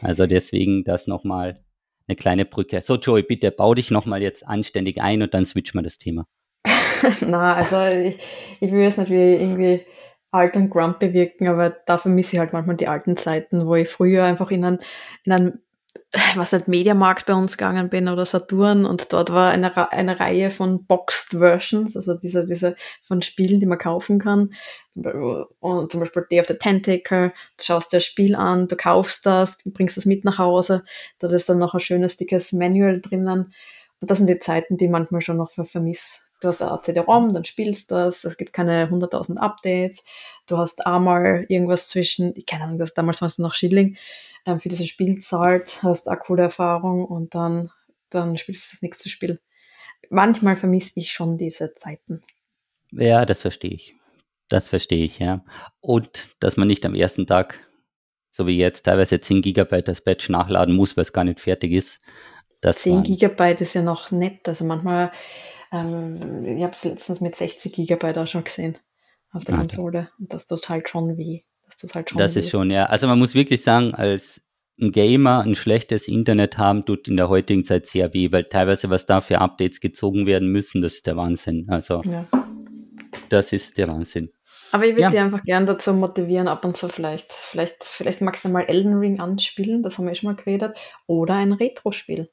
[0.00, 1.62] Also deswegen das nochmal
[2.08, 2.80] eine kleine Brücke.
[2.80, 6.26] So, Joey, bitte bau dich nochmal jetzt anständig ein und dann switchen wir das Thema.
[7.20, 8.18] Na, also ich,
[8.60, 9.82] ich will jetzt wie irgendwie
[10.32, 13.88] alt und grumpy wirken, aber da vermisse ich halt manchmal die alten Zeiten, wo ich
[13.88, 14.78] früher einfach in einem,
[15.24, 15.58] in einem
[16.36, 20.50] was nicht, Mediamarkt bei uns gegangen bin oder Saturn und dort war eine, eine Reihe
[20.50, 24.52] von Boxed Versions, also diese, diese von Spielen, die man kaufen kann.
[24.94, 29.24] Und zum Beispiel Day of the Tentacle, du schaust dir das Spiel an, du kaufst
[29.24, 30.84] das, bringst das mit nach Hause,
[31.18, 33.54] da ist dann noch ein schönes, dickes Manual drinnen.
[34.00, 36.22] Und das sind die Zeiten, die manchmal schon noch vermisse.
[36.40, 40.04] Du hast ein CD-ROM, dann spielst du das, es gibt keine 100.000 Updates,
[40.46, 43.96] du hast einmal irgendwas zwischen, ich keine Ahnung, damals war es noch Schilling,
[44.46, 47.70] ähm, für dieses Spiel zahlt, hast eine coole Erfahrung und dann,
[48.10, 49.40] dann spielst du das nächste Spiel.
[50.10, 52.22] Manchmal vermisse ich schon diese Zeiten.
[52.90, 53.94] Ja, das verstehe ich.
[54.48, 55.44] Das verstehe ich, ja.
[55.80, 57.60] Und dass man nicht am ersten Tag,
[58.30, 61.72] so wie jetzt, teilweise 10 Gigabyte das Batch nachladen muss, weil es gar nicht fertig
[61.72, 62.02] ist.
[62.60, 64.46] Das 10 Gigabyte ist ja noch nett.
[64.48, 65.12] Also manchmal,
[65.72, 68.76] ähm, ich habe es letztens mit 60 Gigabyte auch schon gesehen
[69.30, 69.62] auf der okay.
[69.62, 70.10] Konsole.
[70.18, 71.42] Und das tut halt schon weh
[71.82, 72.18] das halt schon.
[72.18, 72.86] Das ist schon, ja.
[72.86, 74.40] Also man muss wirklich sagen, als
[74.80, 78.90] ein Gamer ein schlechtes Internet haben, tut in der heutigen Zeit sehr weh, weil teilweise,
[78.90, 81.66] was da für Updates gezogen werden müssen, das ist der Wahnsinn.
[81.68, 82.26] Also, ja.
[83.28, 84.32] das ist der Wahnsinn.
[84.72, 85.10] Aber ich würde ja.
[85.10, 88.94] dir einfach gern dazu motivieren, ab und zu vielleicht, vielleicht, vielleicht magst du mal Elden
[88.94, 90.76] Ring anspielen, das haben wir eh schon mal geredet,
[91.06, 92.30] oder ein Retro-Spiel.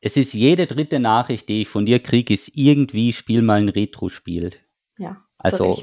[0.00, 3.68] Es ist jede dritte Nachricht, die ich von dir kriege, ist irgendwie, spiel mal ein
[3.68, 4.52] Retro-Spiel.
[4.96, 5.80] Ja, also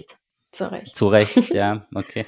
[0.68, 0.95] recht.
[0.95, 1.34] Zu Recht.
[1.34, 2.26] Zu Recht, ja, okay.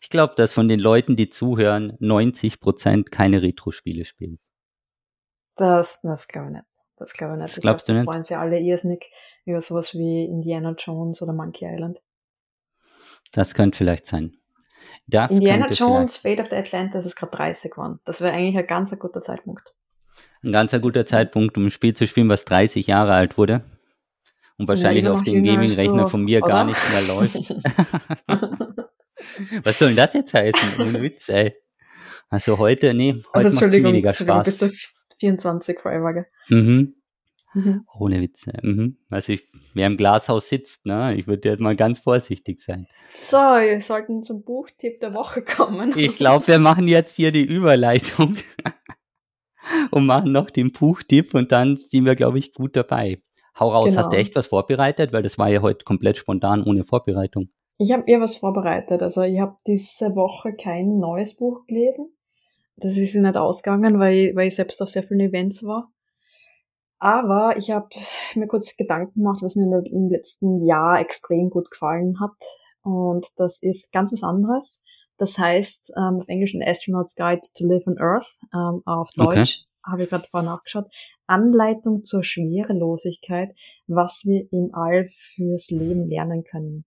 [0.00, 4.38] Ich glaube, dass von den Leuten, die zuhören, 90 Prozent keine Retro-Spiele spielen.
[5.56, 6.64] Das, das glaube ich nicht.
[6.96, 7.56] Das glaube ich nicht.
[7.56, 8.10] Das glaubst glaub, du nicht?
[8.10, 9.04] freuen sich alle irrsinnig
[9.44, 12.00] über sowas wie Indiana Jones oder Monkey Island.
[13.32, 14.36] Das könnte vielleicht sein.
[15.06, 18.00] Das Indiana Jones, Fate of the Atlantis ist gerade 30 geworden.
[18.04, 19.74] Das wäre eigentlich ein ganz guter Zeitpunkt.
[20.42, 23.62] Ein ganz guter Zeitpunkt, um ein Spiel zu spielen, was 30 Jahre alt wurde
[24.58, 26.48] und wahrscheinlich auf dem Gaming-Rechner von mir oder?
[26.48, 27.34] gar nicht mehr läuft.
[29.64, 30.80] Was soll denn das jetzt heißen?
[30.80, 31.54] Ohne Witz, ey.
[32.28, 34.44] Also heute, nee, heute also, macht es weniger Spaß.
[34.44, 34.70] bist du
[35.20, 36.26] 24 forever, gell?
[36.48, 36.94] Mhm.
[37.54, 37.86] Mhm.
[37.98, 38.44] Ohne Witz.
[38.62, 38.98] Mhm.
[39.08, 41.14] Also ich, wer im Glashaus sitzt, ne?
[41.16, 42.86] ich würde jetzt mal ganz vorsichtig sein.
[43.08, 45.92] So, wir sollten zum Buchtipp der Woche kommen.
[45.96, 48.36] Ich glaube, wir machen jetzt hier die Überleitung
[49.90, 53.22] und machen noch den Buchtipp und dann sind wir, glaube ich, gut dabei.
[53.58, 53.98] Hau raus, genau.
[53.98, 54.20] hast du genau.
[54.20, 55.12] echt was vorbereitet?
[55.12, 57.48] Weil das war ja heute komplett spontan, ohne Vorbereitung.
[57.78, 59.02] Ich habe eher was vorbereitet.
[59.02, 62.12] Also ich habe diese Woche kein neues Buch gelesen.
[62.76, 65.90] Das ist nicht ausgegangen, weil ich, weil ich selbst auf sehr vielen Events war.
[66.98, 67.88] Aber ich habe
[68.34, 72.36] mir kurz Gedanken gemacht, was mir im letzten Jahr extrem gut gefallen hat.
[72.82, 74.80] Und das ist ganz was anderes.
[75.18, 79.64] Das heißt ähm, auf Englisch ein Astronaut's Guide to Live on Earth, ähm, auf Deutsch.
[79.86, 80.86] Habe ich gerade vorher nachgeschaut.
[81.26, 83.54] Anleitung zur Schwerelosigkeit,
[83.86, 86.84] was wir im All fürs Leben lernen können.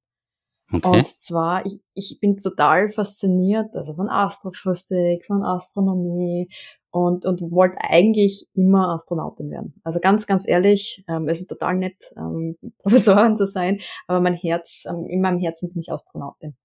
[0.71, 0.87] Okay.
[0.87, 6.47] Und zwar, ich, ich bin total fasziniert, also von Astrophysik, von Astronomie
[6.91, 9.79] und, und wollte eigentlich immer Astronautin werden.
[9.83, 14.35] Also ganz, ganz ehrlich, ähm, es ist total nett, ähm, Professorin zu sein, aber mein
[14.35, 16.55] Herz, ähm, in meinem Herzen bin ich Astronautin.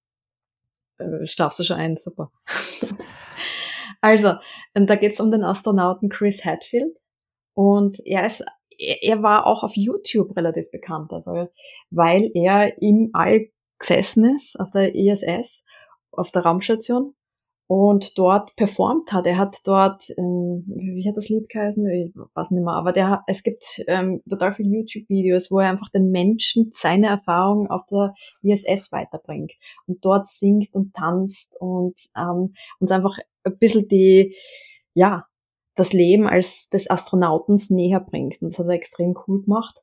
[0.98, 2.30] Äh, schlafst du schon ein, super.
[4.04, 4.34] also,
[4.74, 6.94] da geht's um den Astronauten Chris Hadfield.
[7.54, 8.44] Und er ist
[8.78, 11.48] er war auch auf YouTube relativ bekannt, also
[11.90, 13.48] weil er im All
[13.78, 15.64] gesessen ist auf der ISS,
[16.10, 17.14] auf der Raumstation
[17.66, 19.26] und dort performt hat.
[19.26, 21.86] Er hat dort, ähm, wie hat das Lied geheißen?
[21.88, 25.88] Ich weiß nicht mehr, aber der, es gibt ähm, total viele YouTube-Videos, wo er einfach
[25.88, 29.52] den Menschen seine Erfahrungen auf der ISS weiterbringt
[29.86, 34.34] und dort singt und tanzt und ähm, uns einfach ein bisschen die,
[34.92, 35.26] ja,
[35.74, 38.40] das Leben als des Astronautens näher bringt.
[38.40, 39.80] Und das hat er extrem cool gemacht.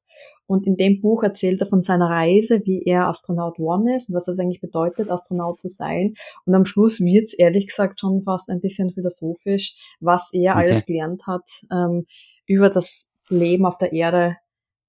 [0.51, 4.15] Und in dem Buch erzählt er von seiner Reise, wie er Astronaut One ist und
[4.15, 6.15] was das eigentlich bedeutet, Astronaut zu sein.
[6.45, 10.63] Und am Schluss wird's ehrlich gesagt schon fast ein bisschen philosophisch, was er okay.
[10.65, 12.05] alles gelernt hat ähm,
[12.47, 14.35] über das Leben auf der Erde,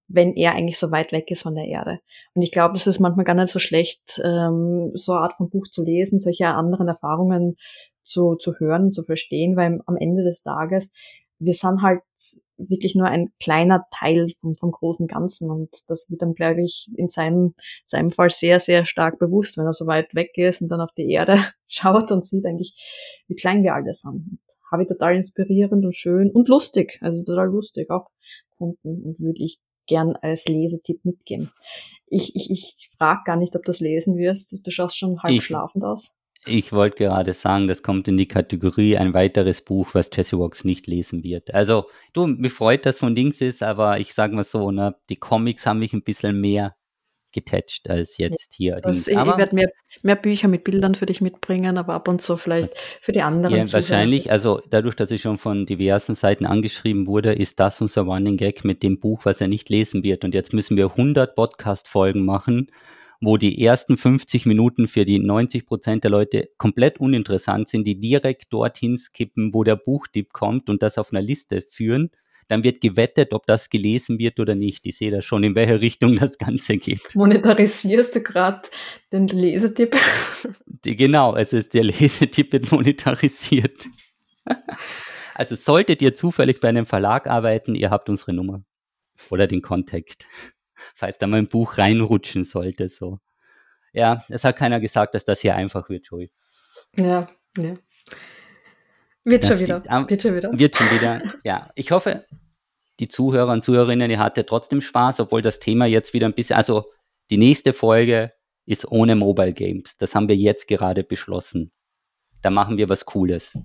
[0.08, 2.00] wenn er eigentlich so weit weg ist von der Erde.
[2.34, 5.48] Und ich glaube, es ist manchmal gar nicht so schlecht, ähm, so eine Art von
[5.48, 7.54] Buch zu lesen, solche anderen Erfahrungen
[8.02, 10.90] zu, zu hören, zu verstehen, weil am Ende des Tages
[11.44, 12.02] wir sind halt
[12.56, 16.88] wirklich nur ein kleiner Teil vom, vom großen Ganzen und das wird dann, glaube ich,
[16.96, 17.54] in seinem,
[17.86, 20.92] seinem Fall sehr, sehr stark bewusst, wenn er so weit weg ist und dann auf
[20.96, 22.74] die Erde schaut und sieht eigentlich,
[23.26, 24.38] wie klein wir alle sind.
[24.70, 28.08] Habe ich total inspirierend und schön und lustig, also total lustig auch
[28.50, 31.50] gefunden und würde ich gern als Lesetipp mitgeben.
[32.06, 34.52] Ich, ich, ich frage gar nicht, ob du das lesen wirst.
[34.52, 36.14] Du schaust schon halb ich, schlafend aus.
[36.46, 40.64] Ich wollte gerade sagen, das kommt in die Kategorie ein weiteres Buch, was Jesse Walks
[40.64, 41.54] nicht lesen wird.
[41.54, 45.16] Also, du, mir freut, dass von Dings ist, aber ich sage mal so, ne, die
[45.16, 46.74] Comics haben mich ein bisschen mehr
[47.32, 48.80] getouched als jetzt hier.
[48.80, 49.70] Das, ich, ich werde mehr,
[50.02, 52.70] mehr Bücher mit Bildern für dich mitbringen, aber ab und zu vielleicht
[53.00, 53.54] für die anderen.
[53.54, 58.02] Ja, wahrscheinlich, also dadurch, dass ich schon von diversen Seiten angeschrieben wurde, ist das unser
[58.02, 60.24] Running Gag mit dem Buch, was er nicht lesen wird.
[60.24, 62.68] Und jetzt müssen wir 100 Podcast-Folgen machen
[63.22, 67.98] wo die ersten 50 Minuten für die 90 Prozent der Leute komplett uninteressant sind, die
[67.98, 72.10] direkt dorthin skippen, wo der Buchtipp kommt und das auf einer Liste führen.
[72.48, 74.84] Dann wird gewettet, ob das gelesen wird oder nicht.
[74.86, 77.14] Ich sehe da schon, in welche Richtung das Ganze geht.
[77.14, 78.62] Monetarisierst du gerade
[79.12, 79.96] den Lesetipp?
[80.82, 83.86] Genau, also der Lesetipp wird monetarisiert.
[85.36, 88.64] Also solltet ihr zufällig bei einem Verlag arbeiten, ihr habt unsere Nummer
[89.30, 90.26] oder den Kontakt
[90.94, 92.88] falls da mal ein Buch reinrutschen sollte.
[92.88, 93.18] So.
[93.92, 96.32] Ja, es hat keiner gesagt, dass das hier einfach wird, Joey.
[96.96, 97.28] Ja,
[97.58, 97.74] ja.
[99.24, 99.76] Wird schon wieder.
[99.76, 100.58] Liegt, wird schon wieder.
[100.58, 101.22] Wird schon wieder.
[101.44, 102.26] Ja, ich hoffe,
[103.00, 106.56] die Zuhörer und Zuhörerinnen, ihr hattet trotzdem Spaß, obwohl das Thema jetzt wieder ein bisschen,
[106.56, 106.92] also
[107.30, 108.32] die nächste Folge
[108.66, 109.96] ist ohne Mobile Games.
[109.96, 111.72] Das haben wir jetzt gerade beschlossen.
[112.42, 113.58] Da machen wir was Cooles.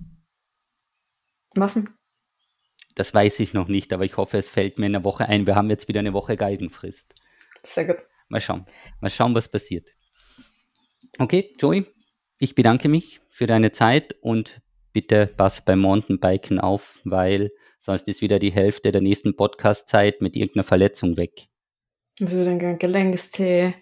[1.54, 1.88] Was denn?
[2.98, 5.46] Das weiß ich noch nicht, aber ich hoffe, es fällt mir in der Woche ein.
[5.46, 7.14] Wir haben jetzt wieder eine Woche Galgenfrist.
[7.62, 7.98] Sehr gut.
[8.28, 8.66] Mal schauen.
[9.00, 9.90] Mal schauen, was passiert.
[11.16, 11.86] Okay, Joey,
[12.40, 14.60] ich bedanke mich für deine Zeit und
[14.92, 20.34] bitte pass beim Mountainbiken auf, weil sonst ist wieder die Hälfte der nächsten Podcast-Zeit mit
[20.34, 21.46] irgendeiner Verletzung weg.
[22.20, 23.74] Also dann Gelenkstee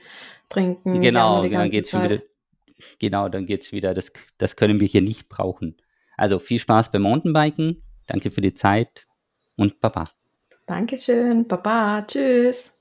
[0.51, 1.01] trinken.
[1.01, 2.11] Genau, dann geht's Zeit.
[2.11, 2.23] wieder.
[2.99, 3.95] Genau, dann geht's wieder.
[3.95, 5.79] Das, das können wir hier nicht brauchen.
[6.19, 7.83] Also viel Spaß beim Mountainbiken.
[8.07, 9.06] Danke für die Zeit
[9.57, 10.05] und Baba.
[10.67, 12.76] Dankeschön, Baba, tschüss.